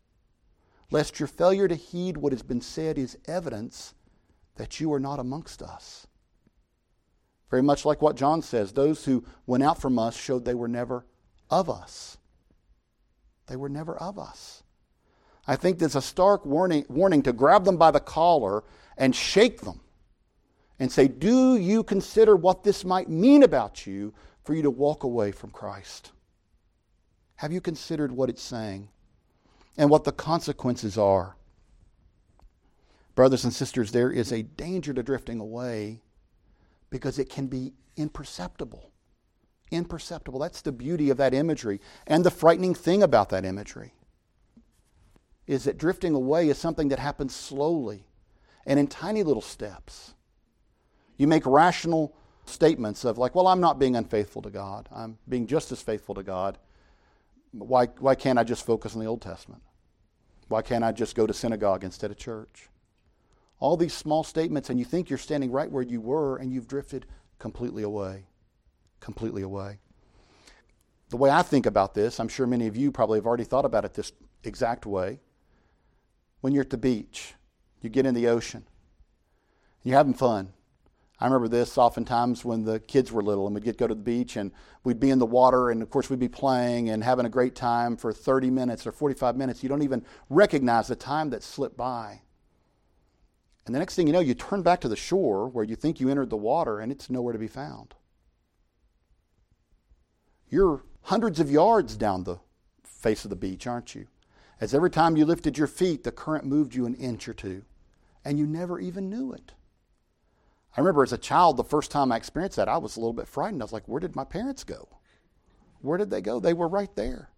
lest 0.90 1.18
your 1.18 1.26
failure 1.26 1.66
to 1.66 1.74
heed 1.74 2.18
what 2.18 2.34
has 2.34 2.42
been 2.42 2.60
said 2.60 2.98
is 2.98 3.16
evidence 3.26 3.94
that 4.56 4.80
you 4.80 4.92
are 4.92 5.00
not 5.00 5.18
amongst 5.18 5.62
us. 5.62 6.06
Very 7.48 7.62
much 7.62 7.86
like 7.86 8.02
what 8.02 8.16
John 8.16 8.42
says 8.42 8.72
those 8.72 9.06
who 9.06 9.24
went 9.46 9.62
out 9.62 9.80
from 9.80 9.98
us 9.98 10.14
showed 10.14 10.44
they 10.44 10.52
were 10.52 10.68
never 10.68 11.06
of 11.48 11.70
us. 11.70 12.18
They 13.46 13.56
were 13.56 13.68
never 13.68 13.96
of 13.96 14.18
us. 14.18 14.62
I 15.46 15.56
think 15.56 15.78
there's 15.78 15.96
a 15.96 16.02
stark 16.02 16.46
warning, 16.46 16.86
warning 16.88 17.22
to 17.22 17.32
grab 17.32 17.64
them 17.64 17.76
by 17.76 17.90
the 17.90 18.00
collar 18.00 18.62
and 18.96 19.14
shake 19.14 19.62
them 19.62 19.80
and 20.78 20.90
say, 20.90 21.08
Do 21.08 21.56
you 21.56 21.82
consider 21.82 22.36
what 22.36 22.62
this 22.62 22.84
might 22.84 23.08
mean 23.08 23.42
about 23.42 23.86
you 23.86 24.14
for 24.44 24.54
you 24.54 24.62
to 24.62 24.70
walk 24.70 25.02
away 25.02 25.32
from 25.32 25.50
Christ? 25.50 26.12
Have 27.36 27.52
you 27.52 27.60
considered 27.60 28.12
what 28.12 28.28
it's 28.28 28.42
saying 28.42 28.88
and 29.76 29.90
what 29.90 30.04
the 30.04 30.12
consequences 30.12 30.96
are? 30.96 31.36
Brothers 33.14 33.44
and 33.44 33.52
sisters, 33.52 33.90
there 33.90 34.10
is 34.10 34.32
a 34.32 34.42
danger 34.42 34.94
to 34.94 35.02
drifting 35.02 35.40
away 35.40 36.02
because 36.88 37.18
it 37.18 37.28
can 37.28 37.48
be 37.48 37.72
imperceptible. 37.96 38.91
Imperceptible. 39.72 40.38
That's 40.38 40.62
the 40.62 40.72
beauty 40.72 41.10
of 41.10 41.16
that 41.16 41.34
imagery. 41.34 41.80
And 42.06 42.24
the 42.24 42.30
frightening 42.30 42.74
thing 42.74 43.02
about 43.02 43.30
that 43.30 43.44
imagery 43.44 43.94
is 45.46 45.64
that 45.64 45.78
drifting 45.78 46.14
away 46.14 46.48
is 46.48 46.58
something 46.58 46.88
that 46.88 46.98
happens 46.98 47.34
slowly 47.34 48.06
and 48.64 48.78
in 48.78 48.86
tiny 48.86 49.22
little 49.22 49.42
steps. 49.42 50.14
You 51.16 51.26
make 51.26 51.44
rational 51.46 52.14
statements 52.44 53.04
of, 53.04 53.18
like, 53.18 53.34
well, 53.34 53.48
I'm 53.48 53.60
not 53.60 53.78
being 53.78 53.96
unfaithful 53.96 54.42
to 54.42 54.50
God, 54.50 54.88
I'm 54.94 55.18
being 55.28 55.46
just 55.46 55.72
as 55.72 55.82
faithful 55.82 56.14
to 56.14 56.22
God 56.22 56.58
why, 57.52 57.86
why 57.98 58.14
can't 58.14 58.38
I 58.38 58.44
just 58.44 58.66
focus 58.66 58.94
on 58.94 59.00
the 59.00 59.06
Old 59.06 59.22
Testament? 59.22 59.62
Why 60.48 60.62
can't 60.62 60.84
I 60.84 60.92
just 60.92 61.14
go 61.14 61.26
to 61.26 61.34
synagogue 61.34 61.84
instead 61.84 62.10
of 62.10 62.16
church? 62.16 62.68
All 63.60 63.76
these 63.76 63.94
small 63.94 64.24
statements, 64.24 64.70
and 64.70 64.78
you 64.78 64.84
think 64.84 65.08
you're 65.08 65.18
standing 65.18 65.52
right 65.52 65.70
where 65.70 65.82
you 65.82 66.00
were, 66.00 66.36
and 66.36 66.52
you've 66.52 66.66
drifted 66.66 67.06
completely 67.38 67.82
away. 67.82 68.24
Completely 69.02 69.42
away. 69.42 69.78
The 71.10 71.18
way 71.18 71.28
I 71.28 71.42
think 71.42 71.66
about 71.66 71.92
this, 71.92 72.18
I'm 72.18 72.28
sure 72.28 72.46
many 72.46 72.66
of 72.66 72.76
you 72.76 72.90
probably 72.90 73.18
have 73.18 73.26
already 73.26 73.44
thought 73.44 73.66
about 73.66 73.84
it 73.84 73.92
this 73.92 74.12
exact 74.44 74.86
way. 74.86 75.20
When 76.40 76.54
you're 76.54 76.62
at 76.62 76.70
the 76.70 76.78
beach, 76.78 77.34
you 77.82 77.90
get 77.90 78.06
in 78.06 78.14
the 78.14 78.28
ocean, 78.28 78.64
you're 79.82 79.98
having 79.98 80.14
fun, 80.14 80.54
I 81.22 81.26
remember 81.26 81.46
this 81.46 81.78
oftentimes 81.78 82.44
when 82.44 82.64
the 82.64 82.80
kids 82.80 83.12
were 83.12 83.22
little 83.22 83.46
and 83.46 83.54
we'd 83.54 83.62
get 83.62 83.78
go 83.78 83.86
to 83.86 83.94
the 83.94 84.00
beach 84.00 84.34
and 84.34 84.50
we'd 84.82 84.98
be 84.98 85.10
in 85.10 85.20
the 85.20 85.24
water 85.26 85.70
and 85.70 85.80
of 85.80 85.88
course 85.88 86.10
we'd 86.10 86.18
be 86.18 86.26
playing 86.26 86.90
and 86.90 87.04
having 87.04 87.26
a 87.26 87.28
great 87.28 87.54
time 87.54 87.96
for 87.96 88.12
30 88.12 88.50
minutes 88.50 88.88
or 88.88 88.90
45 88.90 89.36
minutes. 89.36 89.62
You 89.62 89.68
don't 89.68 89.82
even 89.82 90.04
recognize 90.28 90.88
the 90.88 90.96
time 90.96 91.30
that 91.30 91.44
slipped 91.44 91.76
by. 91.76 92.22
And 93.66 93.72
the 93.72 93.78
next 93.78 93.94
thing 93.94 94.08
you 94.08 94.12
know, 94.12 94.18
you 94.18 94.34
turn 94.34 94.62
back 94.62 94.80
to 94.80 94.88
the 94.88 94.96
shore 94.96 95.48
where 95.48 95.64
you 95.64 95.76
think 95.76 96.00
you 96.00 96.08
entered 96.08 96.30
the 96.30 96.36
water 96.36 96.80
and 96.80 96.90
it's 96.90 97.08
nowhere 97.08 97.32
to 97.32 97.38
be 97.38 97.46
found. 97.46 97.94
You're 100.52 100.84
hundreds 101.04 101.40
of 101.40 101.50
yards 101.50 101.96
down 101.96 102.24
the 102.24 102.36
face 102.84 103.24
of 103.24 103.30
the 103.30 103.36
beach, 103.36 103.66
aren't 103.66 103.94
you? 103.94 104.06
As 104.60 104.74
every 104.74 104.90
time 104.90 105.16
you 105.16 105.24
lifted 105.24 105.56
your 105.56 105.66
feet, 105.66 106.04
the 106.04 106.12
current 106.12 106.44
moved 106.44 106.74
you 106.74 106.84
an 106.84 106.94
inch 106.94 107.26
or 107.26 107.32
two, 107.32 107.62
and 108.22 108.38
you 108.38 108.46
never 108.46 108.78
even 108.78 109.08
knew 109.08 109.32
it. 109.32 109.52
I 110.76 110.80
remember 110.80 111.02
as 111.02 111.12
a 111.14 111.18
child, 111.18 111.56
the 111.56 111.64
first 111.64 111.90
time 111.90 112.12
I 112.12 112.18
experienced 112.18 112.56
that, 112.56 112.68
I 112.68 112.76
was 112.76 112.96
a 112.96 113.00
little 113.00 113.14
bit 113.14 113.28
frightened. 113.28 113.62
I 113.62 113.64
was 113.64 113.72
like, 113.72 113.88
where 113.88 113.98
did 113.98 114.14
my 114.14 114.24
parents 114.24 114.62
go? 114.62 114.88
Where 115.80 115.96
did 115.96 116.10
they 116.10 116.20
go? 116.20 116.38
They 116.38 116.52
were 116.52 116.68
right 116.68 116.94
there. 116.96 117.30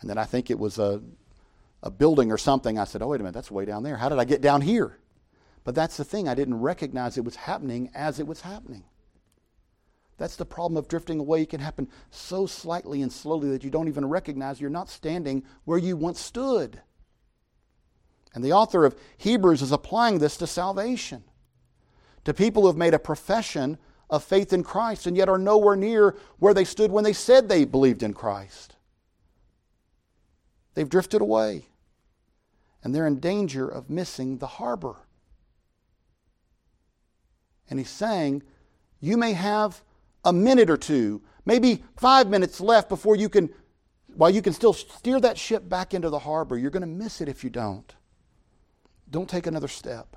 And 0.00 0.10
then 0.10 0.18
I 0.18 0.24
think 0.24 0.50
it 0.50 0.58
was 0.58 0.80
a, 0.80 1.00
a 1.84 1.90
building 1.92 2.32
or 2.32 2.36
something. 2.36 2.80
I 2.80 2.84
said, 2.84 3.00
oh, 3.00 3.06
wait 3.06 3.20
a 3.20 3.22
minute, 3.22 3.34
that's 3.34 3.50
way 3.50 3.64
down 3.64 3.84
there. 3.84 3.96
How 3.96 4.08
did 4.08 4.18
I 4.18 4.24
get 4.24 4.40
down 4.40 4.60
here? 4.60 4.98
But 5.62 5.76
that's 5.76 5.96
the 5.96 6.04
thing, 6.04 6.28
I 6.28 6.34
didn't 6.34 6.60
recognize 6.60 7.16
it 7.16 7.24
was 7.24 7.36
happening 7.36 7.92
as 7.94 8.18
it 8.18 8.26
was 8.26 8.40
happening. 8.40 8.82
That's 10.18 10.36
the 10.36 10.44
problem 10.44 10.76
of 10.76 10.88
drifting 10.88 11.18
away. 11.18 11.42
It 11.42 11.50
can 11.50 11.60
happen 11.60 11.88
so 12.10 12.46
slightly 12.46 13.02
and 13.02 13.12
slowly 13.12 13.50
that 13.50 13.64
you 13.64 13.70
don't 13.70 13.88
even 13.88 14.06
recognize 14.06 14.60
you're 14.60 14.70
not 14.70 14.88
standing 14.88 15.42
where 15.64 15.78
you 15.78 15.96
once 15.96 16.20
stood. 16.20 16.80
And 18.34 18.44
the 18.44 18.52
author 18.52 18.84
of 18.84 18.96
Hebrews 19.18 19.62
is 19.62 19.72
applying 19.72 20.18
this 20.18 20.36
to 20.38 20.46
salvation, 20.46 21.24
to 22.24 22.32
people 22.32 22.62
who 22.62 22.68
have 22.68 22.76
made 22.76 22.94
a 22.94 22.98
profession 22.98 23.78
of 24.08 24.22
faith 24.22 24.52
in 24.52 24.62
Christ 24.62 25.06
and 25.06 25.16
yet 25.16 25.28
are 25.28 25.38
nowhere 25.38 25.76
near 25.76 26.16
where 26.38 26.54
they 26.54 26.64
stood 26.64 26.92
when 26.92 27.04
they 27.04 27.12
said 27.12 27.48
they 27.48 27.64
believed 27.64 28.02
in 28.02 28.12
Christ. 28.12 28.76
They've 30.74 30.88
drifted 30.88 31.20
away, 31.20 31.66
and 32.82 32.94
they're 32.94 33.06
in 33.06 33.20
danger 33.20 33.68
of 33.68 33.90
missing 33.90 34.38
the 34.38 34.46
harbor. 34.46 34.96
And 37.68 37.78
he's 37.78 37.90
saying, 37.90 38.42
You 39.00 39.16
may 39.16 39.32
have 39.32 39.82
a 40.24 40.32
minute 40.32 40.70
or 40.70 40.76
two, 40.76 41.22
maybe 41.44 41.84
five 41.96 42.28
minutes 42.28 42.60
left 42.60 42.88
before 42.88 43.16
you 43.16 43.28
can, 43.28 43.50
while 44.14 44.30
you 44.30 44.42
can 44.42 44.52
still 44.52 44.72
steer 44.72 45.20
that 45.20 45.38
ship 45.38 45.68
back 45.68 45.94
into 45.94 46.10
the 46.10 46.20
harbor. 46.20 46.56
You're 46.56 46.70
going 46.70 46.82
to 46.82 46.86
miss 46.86 47.20
it 47.20 47.28
if 47.28 47.42
you 47.44 47.50
don't. 47.50 47.94
Don't 49.10 49.28
take 49.28 49.46
another 49.46 49.68
step. 49.68 50.16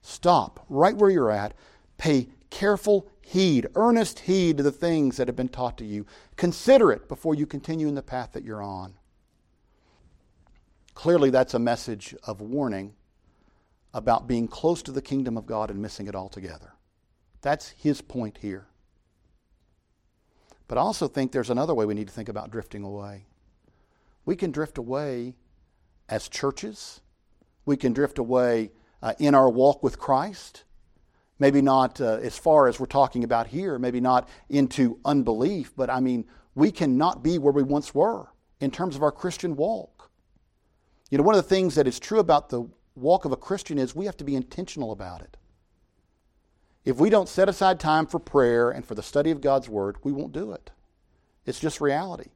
Stop 0.00 0.64
right 0.68 0.96
where 0.96 1.10
you're 1.10 1.30
at. 1.30 1.54
Pay 1.98 2.28
careful 2.50 3.08
heed, 3.22 3.66
earnest 3.74 4.20
heed 4.20 4.58
to 4.58 4.62
the 4.62 4.72
things 4.72 5.16
that 5.16 5.28
have 5.28 5.36
been 5.36 5.48
taught 5.48 5.78
to 5.78 5.84
you. 5.84 6.06
Consider 6.36 6.92
it 6.92 7.08
before 7.08 7.34
you 7.34 7.46
continue 7.46 7.88
in 7.88 7.94
the 7.94 8.02
path 8.02 8.32
that 8.32 8.44
you're 8.44 8.62
on. 8.62 8.94
Clearly, 10.94 11.30
that's 11.30 11.54
a 11.54 11.58
message 11.58 12.14
of 12.24 12.40
warning 12.40 12.94
about 13.94 14.26
being 14.26 14.48
close 14.48 14.82
to 14.82 14.92
the 14.92 15.02
kingdom 15.02 15.36
of 15.36 15.46
God 15.46 15.70
and 15.70 15.80
missing 15.80 16.06
it 16.06 16.14
altogether. 16.14 16.74
That's 17.40 17.70
his 17.70 18.00
point 18.00 18.38
here. 18.40 18.66
But 20.72 20.78
I 20.78 20.84
also 20.84 21.06
think 21.06 21.32
there's 21.32 21.50
another 21.50 21.74
way 21.74 21.84
we 21.84 21.92
need 21.92 22.06
to 22.06 22.14
think 22.14 22.30
about 22.30 22.50
drifting 22.50 22.82
away. 22.82 23.26
We 24.24 24.36
can 24.36 24.52
drift 24.52 24.78
away 24.78 25.34
as 26.08 26.30
churches, 26.30 27.02
we 27.66 27.76
can 27.76 27.92
drift 27.92 28.16
away 28.16 28.72
uh, 29.02 29.12
in 29.18 29.34
our 29.34 29.50
walk 29.50 29.82
with 29.82 29.98
Christ. 29.98 30.64
Maybe 31.38 31.60
not 31.60 32.00
uh, 32.00 32.20
as 32.22 32.38
far 32.38 32.68
as 32.68 32.80
we're 32.80 32.86
talking 32.86 33.22
about 33.22 33.48
here, 33.48 33.78
maybe 33.78 34.00
not 34.00 34.30
into 34.48 34.98
unbelief, 35.04 35.74
but 35.76 35.90
I 35.90 36.00
mean, 36.00 36.24
we 36.54 36.70
cannot 36.70 37.22
be 37.22 37.36
where 37.36 37.52
we 37.52 37.62
once 37.62 37.94
were 37.94 38.28
in 38.58 38.70
terms 38.70 38.96
of 38.96 39.02
our 39.02 39.12
Christian 39.12 39.56
walk. 39.56 40.10
You 41.10 41.18
know, 41.18 41.24
one 41.24 41.34
of 41.34 41.42
the 41.42 41.54
things 41.54 41.74
that 41.74 41.86
is 41.86 42.00
true 42.00 42.18
about 42.18 42.48
the 42.48 42.66
walk 42.94 43.26
of 43.26 43.32
a 43.32 43.36
Christian 43.36 43.76
is 43.76 43.94
we 43.94 44.06
have 44.06 44.16
to 44.16 44.24
be 44.24 44.36
intentional 44.36 44.90
about 44.90 45.20
it. 45.20 45.36
If 46.84 46.96
we 46.96 47.10
don't 47.10 47.28
set 47.28 47.48
aside 47.48 47.78
time 47.78 48.06
for 48.06 48.18
prayer 48.18 48.70
and 48.70 48.84
for 48.84 48.94
the 48.94 49.02
study 49.02 49.30
of 49.30 49.40
God's 49.40 49.68
Word, 49.68 49.96
we 50.02 50.12
won't 50.12 50.32
do 50.32 50.52
it. 50.52 50.70
It's 51.46 51.60
just 51.60 51.80
reality. 51.80 52.30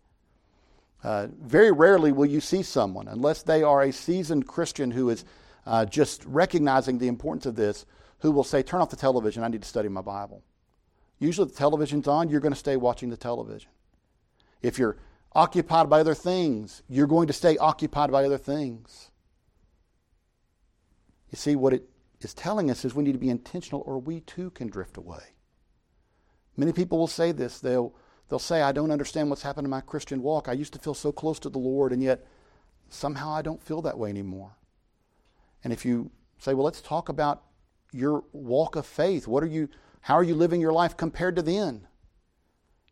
Uh, 1.03 1.29
very 1.41 1.73
rarely 1.73 2.13
will 2.13 2.27
you 2.27 2.41
see 2.41 2.63
someone, 2.63 3.09
unless 3.09 3.43
they 3.43 3.63
are 3.63 3.83
a 3.83 3.93
seasoned 3.93 4.47
Christian 4.47 4.91
who 4.91 5.11
is 5.11 5.25
uh, 5.67 5.85
just 5.85 6.25
recognizing 6.25 6.99
the 6.99 7.09
importance 7.09 7.47
of 7.47 7.57
this, 7.57 7.87
who 8.21 8.31
will 8.31 8.45
say, 8.45 8.63
Turn 8.63 8.81
off 8.81 8.91
the 8.91 8.97
television, 8.97 9.43
I 9.43 9.49
need 9.49 9.63
to 9.63 9.69
study 9.69 9.89
my 9.89 10.01
Bible. 10.01 10.43
Usually, 11.19 11.49
the 11.49 11.55
television's 11.55 12.09
on, 12.09 12.29
you're 12.29 12.41
going 12.41 12.53
to 12.53 12.59
stay 12.59 12.77
watching 12.77 13.11
the 13.11 13.17
television. 13.17 13.71
If 14.63 14.79
you're 14.79 14.97
occupied 15.33 15.91
by 15.91 16.01
other 16.01 16.15
things, 16.15 16.83
you're 16.89 17.07
going 17.07 17.27
to 17.27 17.33
stay 17.33 17.57
occupied 17.57 18.11
by 18.11 18.25
other 18.25 18.39
things. 18.39 19.11
You 21.31 21.37
see, 21.37 21.57
what 21.57 21.73
it 21.73 21.89
is 22.21 22.35
telling 22.35 22.71
us 22.71 22.85
is 22.85 22.95
we 22.95 23.05
need 23.05 23.13
to 23.13 23.19
be 23.19 23.31
intentional 23.31 23.83
or 23.87 23.99
we 23.99 24.21
too 24.21 24.51
can 24.51 24.69
drift 24.69 24.97
away. 24.97 25.35
Many 26.57 26.73
people 26.73 26.99
will 26.99 27.07
say 27.07 27.33
this. 27.33 27.61
They'll, 27.61 27.95
they'll 28.29 28.39
say, 28.39 28.63
I 28.63 28.73
don't 28.73 28.91
understand 28.91 29.29
what's 29.29 29.43
happened 29.43 29.67
in 29.67 29.71
my 29.71 29.83
Christian 29.83 30.23
walk. 30.23 30.49
I 30.49 30.53
used 30.53 30.73
to 30.73 30.79
feel 30.79 30.95
so 30.95 31.13
close 31.13 31.39
to 31.41 31.51
the 31.51 31.59
Lord, 31.59 31.93
and 31.93 32.03
yet 32.03 32.27
somehow 32.89 33.31
I 33.31 33.43
don't 33.43 33.63
feel 33.63 33.83
that 33.83 33.99
way 33.99 34.09
anymore. 34.09 34.57
And 35.63 35.73
if 35.73 35.85
you 35.85 36.11
say, 36.39 36.55
well, 36.55 36.65
let's 36.65 36.81
talk 36.81 37.09
about 37.09 37.43
your 37.93 38.25
walk 38.33 38.77
of 38.77 38.87
faith. 38.87 39.27
What 39.27 39.43
are 39.43 39.49
you, 39.49 39.69
how 40.03 40.15
are 40.15 40.23
you 40.23 40.35
living 40.35 40.61
your 40.61 40.73
life 40.73 40.97
compared 40.97 41.37
to 41.37 41.43
then? 41.43 41.87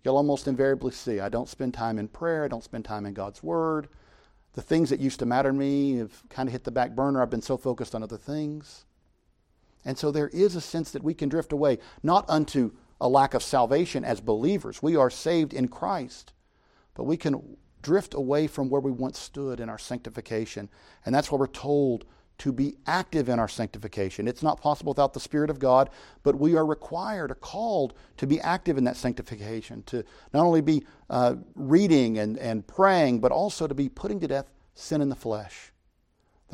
You'll 0.02 0.16
almost 0.16 0.46
invariably 0.46 0.92
see 0.92 1.20
I 1.20 1.30
don't 1.30 1.48
spend 1.48 1.72
time 1.72 1.98
in 1.98 2.08
prayer, 2.08 2.44
I 2.44 2.48
don't 2.48 2.64
spend 2.64 2.84
time 2.84 3.06
in 3.06 3.14
God's 3.14 3.42
Word. 3.42 3.88
The 4.52 4.62
things 4.62 4.90
that 4.90 5.00
used 5.00 5.18
to 5.20 5.26
matter 5.26 5.50
to 5.50 5.56
me 5.56 5.96
have 5.96 6.28
kind 6.28 6.48
of 6.48 6.52
hit 6.52 6.64
the 6.64 6.70
back 6.70 6.94
burner. 6.94 7.20
I've 7.20 7.30
been 7.30 7.42
so 7.42 7.56
focused 7.56 7.94
on 7.94 8.02
other 8.02 8.18
things. 8.18 8.84
And 9.84 9.98
so 9.98 10.10
there 10.10 10.28
is 10.28 10.56
a 10.56 10.60
sense 10.60 10.90
that 10.92 11.04
we 11.04 11.14
can 11.14 11.28
drift 11.28 11.52
away, 11.52 11.78
not 12.02 12.24
unto 12.28 12.72
a 13.00 13.08
lack 13.08 13.34
of 13.34 13.42
salvation 13.42 14.04
as 14.04 14.20
believers. 14.20 14.82
We 14.82 14.96
are 14.96 15.10
saved 15.10 15.52
in 15.52 15.68
Christ, 15.68 16.32
but 16.94 17.04
we 17.04 17.16
can 17.16 17.56
drift 17.82 18.14
away 18.14 18.46
from 18.46 18.70
where 18.70 18.80
we 18.80 18.90
once 18.90 19.18
stood 19.18 19.60
in 19.60 19.68
our 19.68 19.78
sanctification. 19.78 20.70
And 21.04 21.14
that's 21.14 21.30
why 21.30 21.38
we're 21.38 21.46
told 21.48 22.06
to 22.38 22.52
be 22.52 22.76
active 22.86 23.28
in 23.28 23.38
our 23.38 23.46
sanctification. 23.46 24.26
It's 24.26 24.42
not 24.42 24.60
possible 24.60 24.90
without 24.90 25.12
the 25.12 25.20
Spirit 25.20 25.50
of 25.50 25.58
God, 25.58 25.90
but 26.22 26.38
we 26.38 26.56
are 26.56 26.66
required 26.66 27.30
or 27.30 27.36
called 27.36 27.94
to 28.16 28.26
be 28.26 28.40
active 28.40 28.76
in 28.76 28.84
that 28.84 28.96
sanctification, 28.96 29.82
to 29.84 30.04
not 30.32 30.44
only 30.44 30.60
be 30.60 30.84
uh, 31.10 31.36
reading 31.54 32.18
and, 32.18 32.38
and 32.38 32.66
praying, 32.66 33.20
but 33.20 33.30
also 33.30 33.66
to 33.66 33.74
be 33.74 33.88
putting 33.88 34.18
to 34.20 34.26
death 34.26 34.50
sin 34.74 35.00
in 35.00 35.10
the 35.10 35.14
flesh. 35.14 35.73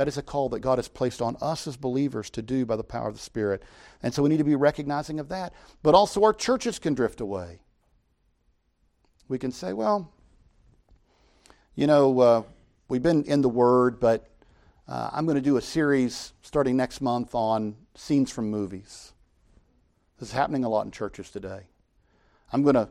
That 0.00 0.08
is 0.08 0.16
a 0.16 0.22
call 0.22 0.48
that 0.48 0.60
God 0.60 0.78
has 0.78 0.88
placed 0.88 1.20
on 1.20 1.36
us 1.42 1.66
as 1.66 1.76
believers 1.76 2.30
to 2.30 2.40
do 2.40 2.64
by 2.64 2.76
the 2.76 2.82
power 2.82 3.06
of 3.08 3.12
the 3.12 3.20
Spirit. 3.20 3.62
And 4.02 4.14
so 4.14 4.22
we 4.22 4.30
need 4.30 4.38
to 4.38 4.44
be 4.44 4.54
recognizing 4.54 5.20
of 5.20 5.28
that. 5.28 5.52
But 5.82 5.94
also, 5.94 6.24
our 6.24 6.32
churches 6.32 6.78
can 6.78 6.94
drift 6.94 7.20
away. 7.20 7.60
We 9.28 9.38
can 9.38 9.52
say, 9.52 9.74
well, 9.74 10.10
you 11.74 11.86
know, 11.86 12.18
uh, 12.18 12.42
we've 12.88 13.02
been 13.02 13.24
in 13.24 13.42
the 13.42 13.50
Word, 13.50 14.00
but 14.00 14.26
uh, 14.88 15.10
I'm 15.12 15.26
going 15.26 15.34
to 15.34 15.42
do 15.42 15.58
a 15.58 15.60
series 15.60 16.32
starting 16.40 16.78
next 16.78 17.02
month 17.02 17.34
on 17.34 17.76
scenes 17.94 18.30
from 18.30 18.50
movies. 18.50 19.12
This 20.18 20.30
is 20.30 20.34
happening 20.34 20.64
a 20.64 20.70
lot 20.70 20.86
in 20.86 20.92
churches 20.92 21.30
today. 21.30 21.64
I'm 22.54 22.62
going 22.62 22.74
to 22.74 22.88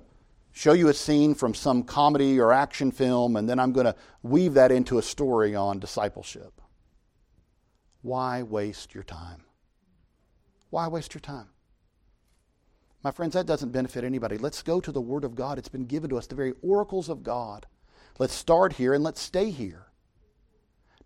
show 0.51 0.73
you 0.73 0.89
a 0.89 0.93
scene 0.93 1.33
from 1.33 1.55
some 1.55 1.81
comedy 1.81 2.39
or 2.39 2.53
action 2.53 2.91
film, 2.91 3.35
and 3.35 3.49
then 3.49 3.57
I'm 3.57 3.71
going 3.73 3.87
to 3.87 3.95
weave 4.21 4.53
that 4.53 4.71
into 4.71 4.99
a 4.99 5.01
story 5.01 5.55
on 5.55 5.79
discipleship. 5.79 6.58
Why 8.01 8.43
waste 8.43 8.93
your 8.93 9.03
time? 9.03 9.43
Why 10.69 10.87
waste 10.87 11.13
your 11.13 11.21
time? 11.21 11.49
My 13.03 13.11
friends, 13.11 13.33
that 13.33 13.45
doesn't 13.45 13.71
benefit 13.71 14.03
anybody. 14.03 14.37
Let's 14.37 14.61
go 14.61 14.81
to 14.81 14.91
the 14.91 15.01
Word 15.01 15.23
of 15.23 15.35
God. 15.35 15.57
It's 15.57 15.69
been 15.69 15.85
given 15.85 16.09
to 16.09 16.17
us, 16.17 16.27
the 16.27 16.35
very 16.35 16.53
oracles 16.61 17.07
of 17.09 17.23
God. 17.23 17.65
Let's 18.17 18.33
start 18.33 18.73
here 18.73 18.93
and 18.93 19.03
let's 19.03 19.21
stay 19.21 19.51
here. 19.51 19.87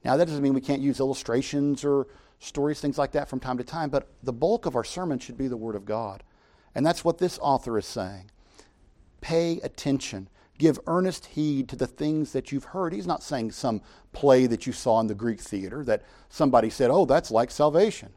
Now, 0.03 0.17
that 0.17 0.25
doesn't 0.25 0.41
mean 0.41 0.53
we 0.53 0.61
can't 0.61 0.81
use 0.81 0.99
illustrations 0.99 1.85
or 1.85 2.07
stories, 2.39 2.81
things 2.81 2.97
like 2.97 3.11
that 3.13 3.29
from 3.29 3.39
time 3.39 3.57
to 3.57 3.63
time, 3.63 3.89
but 3.89 4.09
the 4.23 4.33
bulk 4.33 4.65
of 4.65 4.75
our 4.75 4.83
sermon 4.83 5.19
should 5.19 5.37
be 5.37 5.47
the 5.47 5.57
Word 5.57 5.75
of 5.75 5.85
God. 5.85 6.23
And 6.75 6.85
that's 6.85 7.05
what 7.05 7.19
this 7.19 7.39
author 7.39 7.77
is 7.77 7.85
saying. 7.85 8.31
Pay 9.21 9.59
attention. 9.61 10.27
Give 10.57 10.79
earnest 10.87 11.25
heed 11.27 11.67
to 11.69 11.75
the 11.75 11.87
things 11.87 12.31
that 12.33 12.51
you've 12.51 12.65
heard. 12.65 12.93
He's 12.93 13.07
not 13.07 13.23
saying 13.23 13.51
some 13.51 13.81
play 14.11 14.45
that 14.45 14.67
you 14.67 14.73
saw 14.73 14.99
in 14.99 15.07
the 15.07 15.15
Greek 15.15 15.39
theater 15.39 15.83
that 15.85 16.03
somebody 16.29 16.69
said, 16.69 16.91
oh, 16.91 17.05
that's 17.05 17.31
like 17.31 17.49
salvation. 17.51 18.13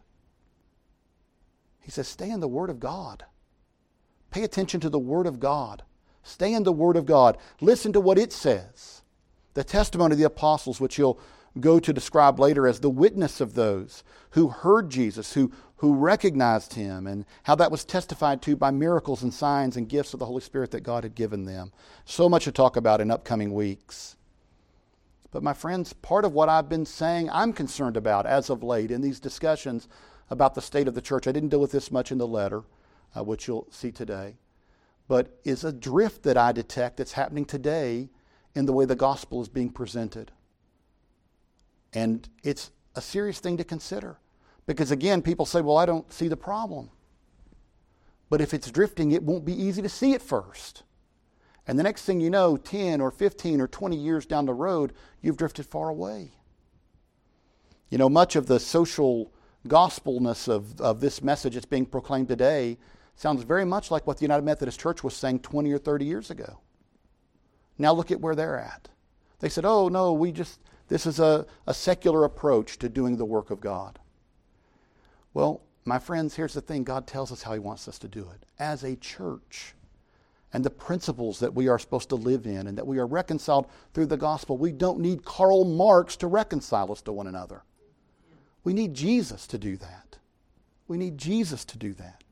He 1.81 1.91
says, 1.91 2.09
stay 2.09 2.31
in 2.31 2.41
the 2.41 2.49
Word 2.49 2.69
of 2.69 2.81
God. 2.81 3.25
Pay 4.31 4.43
attention 4.43 4.81
to 4.81 4.91
the 4.91 4.99
Word 4.99 5.27
of 5.27 5.41
God. 5.41 5.83
Stay 6.23 6.53
in 6.53 6.65
the 6.65 6.73
Word 6.73 6.97
of 6.97 7.07
God. 7.07 7.39
Listen 7.61 7.93
to 7.93 8.01
what 8.01 8.19
it 8.19 8.33
says. 8.33 9.03
The 9.55 9.65
testimony 9.65 10.13
of 10.13 10.19
the 10.19 10.25
apostles, 10.25 10.81
which 10.81 10.97
he'll 10.97 11.19
go 11.59 11.79
to 11.81 11.93
describe 11.93 12.39
later 12.39 12.67
as 12.67 12.81
the 12.81 12.91
witness 12.91 13.41
of 13.41 13.55
those 13.55 14.05
who 14.31 14.49
heard 14.49 14.91
Jesus, 14.91 15.33
who, 15.33 15.51
who 15.79 15.95
recognized 15.95 16.75
him, 16.75 17.07
and 17.07 17.27
how 17.43 17.55
that 17.55 17.71
was 17.71 17.85
testified 17.85 18.41
to 18.43 18.57
by 18.57 18.71
miracles 18.71 19.23
and 19.23 19.33
signs 19.33 19.77
and 19.77 19.89
gifts 19.89 20.15
of 20.15 20.21
the 20.21 20.27
Holy 20.27 20.41
Spirit 20.41 20.71
that 20.71 20.81
God 20.81 21.05
had 21.05 21.15
given 21.15 21.45
them. 21.45 21.71
So 22.07 22.29
much 22.29 22.45
to 22.45 22.53
talk 22.53 22.77
about 22.77 23.01
in 23.01 23.11
upcoming 23.11 23.53
weeks. 23.53 24.17
But, 25.31 25.43
my 25.43 25.53
friends, 25.53 25.93
part 25.93 26.25
of 26.25 26.33
what 26.33 26.49
I've 26.49 26.69
been 26.69 26.87
saying 26.87 27.29
I'm 27.31 27.53
concerned 27.53 27.97
about 27.97 28.25
as 28.25 28.49
of 28.49 28.63
late 28.63 28.91
in 28.91 29.03
these 29.03 29.21
discussions 29.21 29.87
about 30.31 30.55
the 30.55 30.63
state 30.63 30.89
of 30.89 30.95
the 30.95 31.03
church, 31.03 31.27
I 31.27 31.33
didn't 31.33 31.51
deal 31.51 31.61
with 31.61 31.73
this 31.73 31.93
much 31.93 32.11
in 32.11 32.17
the 32.17 32.27
letter, 32.27 32.63
uh, 33.15 33.23
which 33.23 33.47
you'll 33.47 33.67
see 33.71 33.93
today, 33.93 34.37
but 35.09 35.39
is 35.45 35.63
a 35.63 35.73
drift 35.73 36.23
that 36.23 36.39
I 36.39 36.53
detect 36.53 36.97
that's 36.97 37.13
happening 37.13 37.45
today 37.45 38.09
in 38.55 38.65
the 38.65 38.73
way 38.73 38.87
the 38.87 38.97
gospel 38.97 39.43
is 39.43 39.49
being 39.49 39.71
presented. 39.71 40.33
And 41.93 42.27
it's 42.43 42.71
a 42.95 43.03
serious 43.03 43.39
thing 43.39 43.59
to 43.59 43.65
consider. 43.65 44.17
Because 44.67 44.91
again, 44.91 45.23
people 45.23 45.47
say, 45.47 45.61
well, 45.61 45.77
I 45.77 45.87
don't 45.87 46.13
see 46.13 46.29
the 46.29 46.37
problem. 46.37 46.91
But 48.29 48.41
if 48.41 48.53
it's 48.53 48.71
drifting, 48.71 49.13
it 49.13 49.23
won't 49.23 49.45
be 49.45 49.55
easy 49.55 49.81
to 49.83 49.89
see 49.89 50.13
it 50.13 50.23
first. 50.23 50.83
And 51.67 51.79
the 51.79 51.83
next 51.83 52.05
thing 52.05 52.21
you 52.21 52.31
know, 52.31 52.57
10 52.57 53.01
or 53.01 53.11
15 53.11 53.61
or 53.61 53.69
20 53.69 53.97
years 53.97 54.27
down 54.27 54.47
the 54.47 54.55
road, 54.55 54.93
you've 55.21 55.37
drifted 55.37 55.67
far 55.67 55.89
away. 55.89 56.33
You 57.89 57.99
know, 57.99 58.09
much 58.09 58.37
of 58.37 58.47
the 58.47 58.61
social 58.61 59.33
gospelness 59.67 60.49
of, 60.49 60.81
of 60.81 61.01
this 61.01 61.23
message 61.23 61.55
that's 61.55 61.67
being 61.67 61.87
proclaimed 61.87 62.29
today 62.29 62.79
sounds 63.17 63.43
very 63.43 63.65
much 63.65 63.91
like 63.91 64.07
what 64.07 64.19
the 64.19 64.25
United 64.25 64.45
Methodist 64.45 64.79
Church 64.79 65.03
was 65.03 65.15
saying 65.15 65.41
20 65.41 65.73
or 65.73 65.79
30 65.79 66.05
years 66.05 66.31
ago. 66.31 66.61
Now 67.79 67.93
look 67.93 68.11
at 68.11 68.21
where 68.21 68.35
they're 68.35 68.59
at. 68.59 68.89
They 69.41 69.49
said, 69.49 69.65
oh, 69.65 69.89
no, 69.89 70.13
we 70.13 70.33
just, 70.33 70.61
this 70.89 71.07
is 71.07 71.21
a, 71.21 71.47
a 71.67 71.75
secular 71.75 72.25
approach 72.25 72.79
to 72.79 72.89
doing 72.89 73.17
the 73.17 73.25
work 73.25 73.51
of 73.51 73.61
God. 73.61 73.99
Well, 75.37 75.61
my 75.85 75.99
friends, 75.99 76.35
here's 76.35 76.55
the 76.55 76.63
thing 76.63 76.83
God 76.83 77.07
tells 77.07 77.31
us 77.31 77.43
how 77.43 77.53
He 77.53 77.59
wants 77.59 77.89
us 77.89 77.99
to 77.99 78.09
do 78.09 78.27
it. 78.35 78.47
As 78.59 78.85
a 78.85 78.97
church, 78.97 79.75
and 80.51 80.65
the 80.65 80.71
principles 80.71 81.41
that 81.41 81.53
we 81.53 81.69
are 81.69 81.79
supposed 81.79 82.09
to 82.09 82.15
live 82.15 82.47
in, 82.47 82.67
and 82.67 82.79
that 82.79 82.87
we 82.87 82.97
are 82.97 83.07
reconciled 83.07 83.67
through 83.93 84.07
the 84.07 84.17
gospel, 84.17 84.57
we 84.57 84.73
don't 84.73 84.99
need 84.99 85.27
Karl 85.27 85.67
Marx 85.67 86.17
to 86.17 86.27
reconcile 86.27 86.91
us 86.91 87.03
to 87.03 87.13
one 87.13 87.27
another. 87.27 87.65
We 88.65 88.73
need 88.73 88.95
Jesus 88.95 89.47
to 89.49 89.59
do 89.59 89.77
that. 89.77 90.17
We 90.89 90.97
need 90.97 91.19
Jesus 91.19 91.67
to 91.67 91.77
do 91.77 91.93
that. 91.93 92.25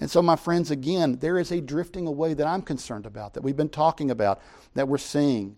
And 0.00 0.10
so, 0.10 0.20
my 0.20 0.34
friends, 0.34 0.72
again, 0.72 1.18
there 1.20 1.38
is 1.38 1.52
a 1.52 1.60
drifting 1.60 2.08
away 2.08 2.34
that 2.34 2.48
I'm 2.48 2.62
concerned 2.62 3.06
about, 3.06 3.34
that 3.34 3.44
we've 3.44 3.56
been 3.56 3.68
talking 3.68 4.10
about, 4.10 4.42
that 4.74 4.88
we're 4.88 4.98
seeing. 4.98 5.56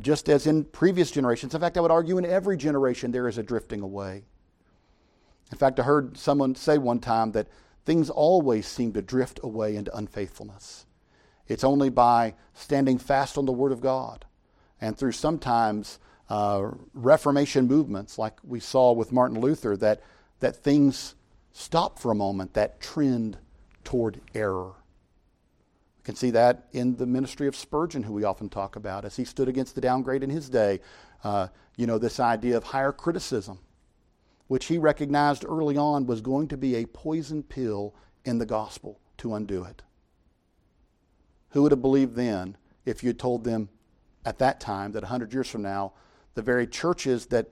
Just 0.00 0.28
as 0.28 0.48
in 0.48 0.64
previous 0.64 1.12
generations. 1.12 1.54
In 1.54 1.60
fact, 1.60 1.78
I 1.78 1.80
would 1.80 1.92
argue 1.92 2.18
in 2.18 2.26
every 2.26 2.56
generation 2.56 3.12
there 3.12 3.28
is 3.28 3.38
a 3.38 3.44
drifting 3.44 3.82
away. 3.82 4.24
In 5.52 5.58
fact, 5.58 5.78
I 5.78 5.82
heard 5.82 6.16
someone 6.16 6.54
say 6.54 6.78
one 6.78 7.00
time 7.00 7.32
that 7.32 7.48
things 7.84 8.10
always 8.10 8.66
seem 8.66 8.92
to 8.94 9.02
drift 9.02 9.40
away 9.42 9.76
into 9.76 9.94
unfaithfulness. 9.96 10.86
It's 11.46 11.64
only 11.64 11.90
by 11.90 12.34
standing 12.54 12.98
fast 12.98 13.36
on 13.36 13.44
the 13.44 13.52
Word 13.52 13.72
of 13.72 13.80
God 13.80 14.24
and 14.80 14.96
through 14.96 15.12
sometimes 15.12 15.98
uh, 16.30 16.70
Reformation 16.94 17.66
movements, 17.66 18.18
like 18.18 18.38
we 18.42 18.60
saw 18.60 18.92
with 18.92 19.12
Martin 19.12 19.40
Luther, 19.40 19.76
that, 19.76 20.02
that 20.40 20.56
things 20.56 21.14
stop 21.52 21.98
for 21.98 22.10
a 22.10 22.14
moment, 22.14 22.54
that 22.54 22.80
trend 22.80 23.36
toward 23.84 24.20
error. 24.34 24.72
We 25.98 26.04
can 26.04 26.16
see 26.16 26.30
that 26.30 26.68
in 26.72 26.96
the 26.96 27.06
ministry 27.06 27.46
of 27.46 27.54
Spurgeon, 27.54 28.02
who 28.02 28.14
we 28.14 28.24
often 28.24 28.48
talk 28.48 28.76
about, 28.76 29.04
as 29.04 29.16
he 29.16 29.24
stood 29.24 29.48
against 29.48 29.74
the 29.74 29.80
downgrade 29.80 30.22
in 30.22 30.30
his 30.30 30.48
day. 30.48 30.80
Uh, 31.22 31.48
you 31.76 31.86
know, 31.86 31.98
this 31.98 32.20
idea 32.20 32.56
of 32.56 32.64
higher 32.64 32.92
criticism, 32.92 33.58
which 34.46 34.66
he 34.66 34.78
recognized 34.78 35.44
early 35.44 35.76
on 35.76 36.06
was 36.06 36.20
going 36.20 36.48
to 36.48 36.56
be 36.56 36.74
a 36.76 36.86
poison 36.86 37.42
pill 37.42 37.94
in 38.24 38.38
the 38.38 38.46
gospel 38.46 39.00
to 39.18 39.34
undo 39.34 39.64
it. 39.64 39.82
Who 41.50 41.62
would 41.62 41.72
have 41.72 41.82
believed 41.82 42.14
then 42.14 42.56
if 42.84 43.02
you 43.02 43.08
had 43.08 43.18
told 43.18 43.44
them 43.44 43.68
at 44.24 44.38
that 44.38 44.60
time 44.60 44.92
that 44.92 45.02
100 45.02 45.32
years 45.32 45.48
from 45.48 45.62
now, 45.62 45.92
the 46.34 46.42
very 46.42 46.66
churches 46.66 47.26
that 47.26 47.50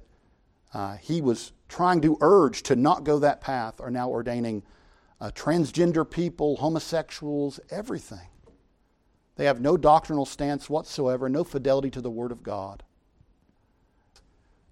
uh, 0.75 0.97
he 0.97 1.21
was 1.21 1.53
trying 1.69 2.01
to 2.01 2.19
urge 2.21 2.63
to 2.65 2.77
not 2.77 3.05
go 3.05 3.19
that 3.19 3.41
path 3.41 3.81
are 3.81 3.91
now 3.91 4.09
ordaining 4.09 4.63
uh, 5.21 5.31
transgender 5.31 6.09
people, 6.09 6.57
homosexuals, 6.57 7.61
everything. 7.71 8.29
They 9.37 9.45
have 9.45 9.61
no 9.61 9.77
doctrinal 9.77 10.27
stance 10.27 10.69
whatsoever, 10.69 11.29
no 11.29 11.45
fidelity 11.45 11.91
to 11.91 12.01
the 12.01 12.11
Word 12.11 12.33
of 12.33 12.43
God. 12.43 12.83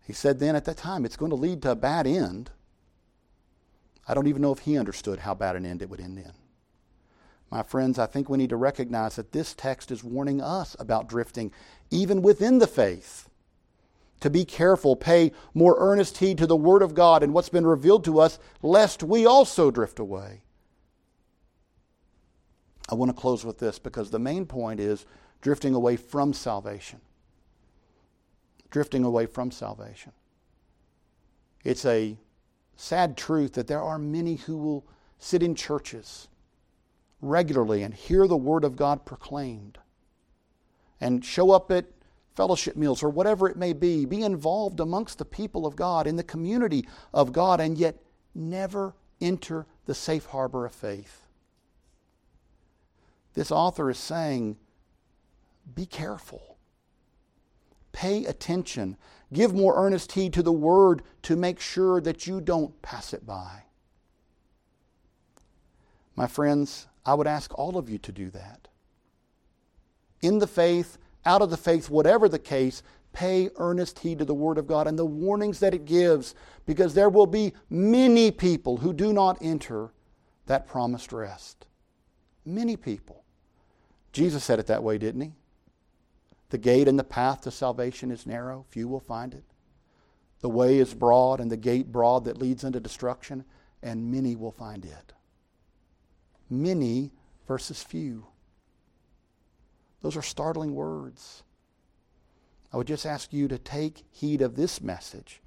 He 0.06 0.12
said 0.12 0.38
then 0.38 0.56
at 0.56 0.64
that 0.64 0.76
time, 0.76 1.04
it's 1.04 1.16
going 1.16 1.30
to 1.30 1.36
lead 1.36 1.62
to 1.62 1.72
a 1.72 1.76
bad 1.76 2.06
end. 2.06 2.50
I 4.08 4.14
don't 4.14 4.26
even 4.26 4.42
know 4.42 4.52
if 4.52 4.60
he 4.60 4.76
understood 4.76 5.20
how 5.20 5.34
bad 5.34 5.56
an 5.56 5.66
end 5.66 5.82
it 5.82 5.90
would 5.90 6.00
end 6.00 6.18
in. 6.18 6.32
My 7.50 7.62
friends, 7.62 7.98
I 7.98 8.06
think 8.06 8.28
we 8.28 8.38
need 8.38 8.50
to 8.50 8.56
recognize 8.56 9.16
that 9.16 9.32
this 9.32 9.54
text 9.54 9.90
is 9.90 10.04
warning 10.04 10.40
us 10.40 10.76
about 10.78 11.08
drifting, 11.08 11.52
even 11.90 12.22
within 12.22 12.58
the 12.58 12.66
faith. 12.66 13.28
To 14.20 14.30
be 14.30 14.44
careful, 14.44 14.96
pay 14.96 15.32
more 15.54 15.76
earnest 15.78 16.18
heed 16.18 16.38
to 16.38 16.46
the 16.46 16.56
Word 16.56 16.82
of 16.82 16.94
God 16.94 17.22
and 17.22 17.32
what's 17.32 17.48
been 17.48 17.66
revealed 17.66 18.04
to 18.04 18.20
us, 18.20 18.38
lest 18.62 19.02
we 19.02 19.26
also 19.26 19.70
drift 19.70 19.98
away. 19.98 20.42
I 22.88 22.94
want 22.94 23.10
to 23.10 23.20
close 23.20 23.44
with 23.44 23.58
this 23.58 23.78
because 23.78 24.10
the 24.10 24.18
main 24.18 24.46
point 24.46 24.78
is 24.80 25.06
drifting 25.40 25.74
away 25.74 25.96
from 25.96 26.32
salvation. 26.32 27.00
Drifting 28.70 29.04
away 29.04 29.26
from 29.26 29.50
salvation. 29.50 30.12
It's 31.64 31.85
a 31.85 32.16
sad 32.76 33.16
truth 33.16 33.54
that 33.54 33.66
there 33.66 33.83
are 33.83 33.98
many 33.98 34.37
who 34.37 34.56
will 34.56 34.87
sit 35.18 35.42
in 35.42 35.54
churches 35.54 36.28
regularly 37.20 37.83
and 37.83 37.92
hear 37.92 38.26
the 38.26 38.37
Word 38.37 38.64
of 38.64 38.76
God 38.76 39.04
proclaimed 39.04 39.78
and 41.00 41.24
show 41.24 41.50
up 41.50 41.70
at 41.70 41.87
fellowship 42.35 42.76
meals 42.76 43.02
or 43.02 43.11
whatever 43.11 43.48
it 43.48 43.56
may 43.56 43.72
be, 43.72 44.06
be 44.06 44.22
involved 44.22 44.80
amongst 44.80 45.18
the 45.18 45.24
people 45.24 45.66
of 45.66 45.76
God, 45.76 46.06
in 46.06 46.16
the 46.16 46.22
community 46.22 46.87
of 47.12 47.33
God, 47.33 47.61
and 47.61 47.76
yet 47.76 47.96
never 48.35 48.94
enter 49.20 49.66
the 49.87 49.94
safe 49.94 50.26
harbor 50.26 50.64
of 50.64 50.72
faith. 50.72 51.26
This 53.35 53.50
author 53.50 53.90
is 53.90 53.98
saying, 53.98 54.56
be 55.74 55.87
careful. 55.87 56.49
Pay 57.92 58.24
attention. 58.24 58.96
Give 59.33 59.55
more 59.55 59.76
earnest 59.76 60.12
heed 60.12 60.33
to 60.35 60.42
the 60.42 60.53
word 60.53 61.03
to 61.22 61.37
make 61.37 61.61
sure 61.61 62.00
that 62.00 62.26
you 62.26 62.40
don't 62.40 62.81
pass 62.83 63.12
it 63.12 63.26
by. 63.26 63.64
My 66.16 66.26
friends, 66.26 66.87
I 67.07 67.14
would 67.14 67.26
ask 67.26 67.57
all 67.59 67.76
of 67.76 67.88
you 67.88 67.98
to 67.98 68.12
do 68.12 68.31
that. 68.31 68.68
In 70.22 70.38
the 70.38 70.46
faith, 70.46 70.98
out 71.24 71.42
of 71.42 71.50
the 71.50 71.57
faith, 71.57 71.88
whatever 71.88 72.29
the 72.29 72.38
case, 72.38 72.83
pay 73.12 73.50
earnest 73.57 73.98
heed 74.00 74.18
to 74.18 74.24
the 74.24 74.35
Word 74.35 74.59
of 74.59 74.66
God 74.66 74.87
and 74.87 74.98
the 74.98 75.05
warnings 75.05 75.61
that 75.61 75.74
it 75.74 75.85
gives, 75.85 76.35
because 76.66 76.94
there 76.94 77.09
will 77.09 77.26
be 77.26 77.53
many 77.68 78.31
people 78.31 78.76
who 78.76 78.92
do 78.92 79.12
not 79.12 79.38
enter 79.40 79.92
that 80.46 80.66
promised 80.66 81.12
rest. 81.12 81.66
Many 82.44 82.76
people. 82.76 83.24
Jesus 84.12 84.44
said 84.44 84.59
it 84.59 84.66
that 84.66 84.83
way, 84.83 84.98
didn't 84.98 85.20
he? 85.20 85.33
The 86.50 86.58
gate 86.58 86.88
and 86.88 86.98
the 86.98 87.04
path 87.04 87.42
to 87.42 87.50
salvation 87.50 88.10
is 88.10 88.26
narrow, 88.26 88.66
few 88.68 88.86
will 88.88 89.00
find 89.00 89.34
it. 89.34 89.44
The 90.40 90.48
way 90.48 90.78
is 90.78 90.94
broad 90.94 91.40
and 91.40 91.50
the 91.50 91.56
gate 91.56 91.90
broad 91.92 92.24
that 92.24 92.38
leads 92.38 92.64
into 92.64 92.80
destruction, 92.80 93.44
and 93.82 94.10
many 94.10 94.36
will 94.36 94.52
find 94.52 94.84
it 94.84 95.14
many 96.50 97.12
versus 97.46 97.82
few. 97.82 98.26
Those 100.02 100.16
are 100.16 100.22
startling 100.22 100.74
words. 100.74 101.44
I 102.72 102.76
would 102.76 102.86
just 102.86 103.06
ask 103.06 103.32
you 103.32 103.48
to 103.48 103.58
take 103.58 104.04
heed 104.10 104.42
of 104.42 104.56
this 104.56 104.80
message, 104.80 105.40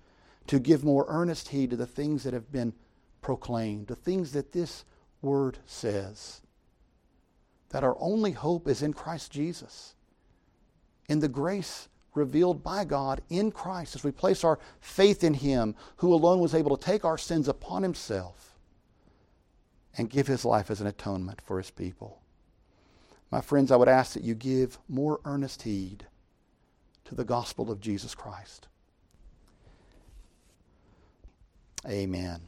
to 0.48 0.60
give 0.60 0.84
more 0.84 1.06
earnest 1.08 1.50
heed 1.50 1.72
to 1.72 1.76
the 1.76 1.86
things 1.86 2.24
that 2.24 2.34
have 2.34 2.52
been 2.52 2.74
proclaimed, 3.22 3.88
the 3.88 3.96
things 3.96 4.32
that 4.32 4.52
this 4.52 4.86
word 5.22 5.60
says. 5.66 6.42
That 7.70 7.84
our 7.84 7.98
only 8.00 8.32
hope 8.32 8.68
is 8.68 8.82
in 8.82 8.94
Christ 8.94 9.32
Jesus, 9.32 9.96
in 11.08 11.20
the 11.20 11.28
grace 11.28 11.88
revealed 12.16 12.64
by 12.64 12.86
God 12.86 13.22
in 13.30 13.52
Christ 13.52 13.96
as 13.96 14.04
we 14.04 14.12
place 14.12 14.44
our 14.44 14.60
faith 14.80 15.24
in 15.24 15.34
Him, 15.34 15.76
who 15.98 16.14
alone 16.14 16.40
was 16.40 16.54
able 16.54 16.78
to 16.78 16.86
take 16.86 17.04
our 17.04 17.18
sins 17.18 17.48
upon 17.48 17.84
Himself 17.84 18.54
and 19.98 20.10
give 20.10 20.28
his 20.28 20.46
life 20.46 20.72
as 20.72 20.82
an 20.82 20.88
atonement 20.88 21.42
for 21.42 21.58
his 21.58 21.70
people. 21.70 22.20
My 23.32 23.42
friends, 23.42 23.72
I 23.72 23.76
would 23.76 23.88
ask 23.88 24.14
that 24.14 24.24
you 24.24 24.36
give 24.36 24.78
more 24.88 25.20
earnest 25.26 25.64
heed 25.64 26.06
to 27.06 27.16
the 27.16 27.24
gospel 27.24 27.72
of 27.72 27.82
Jesus 27.82 28.16
Christ. 28.16 28.68
Amen. 31.88 32.42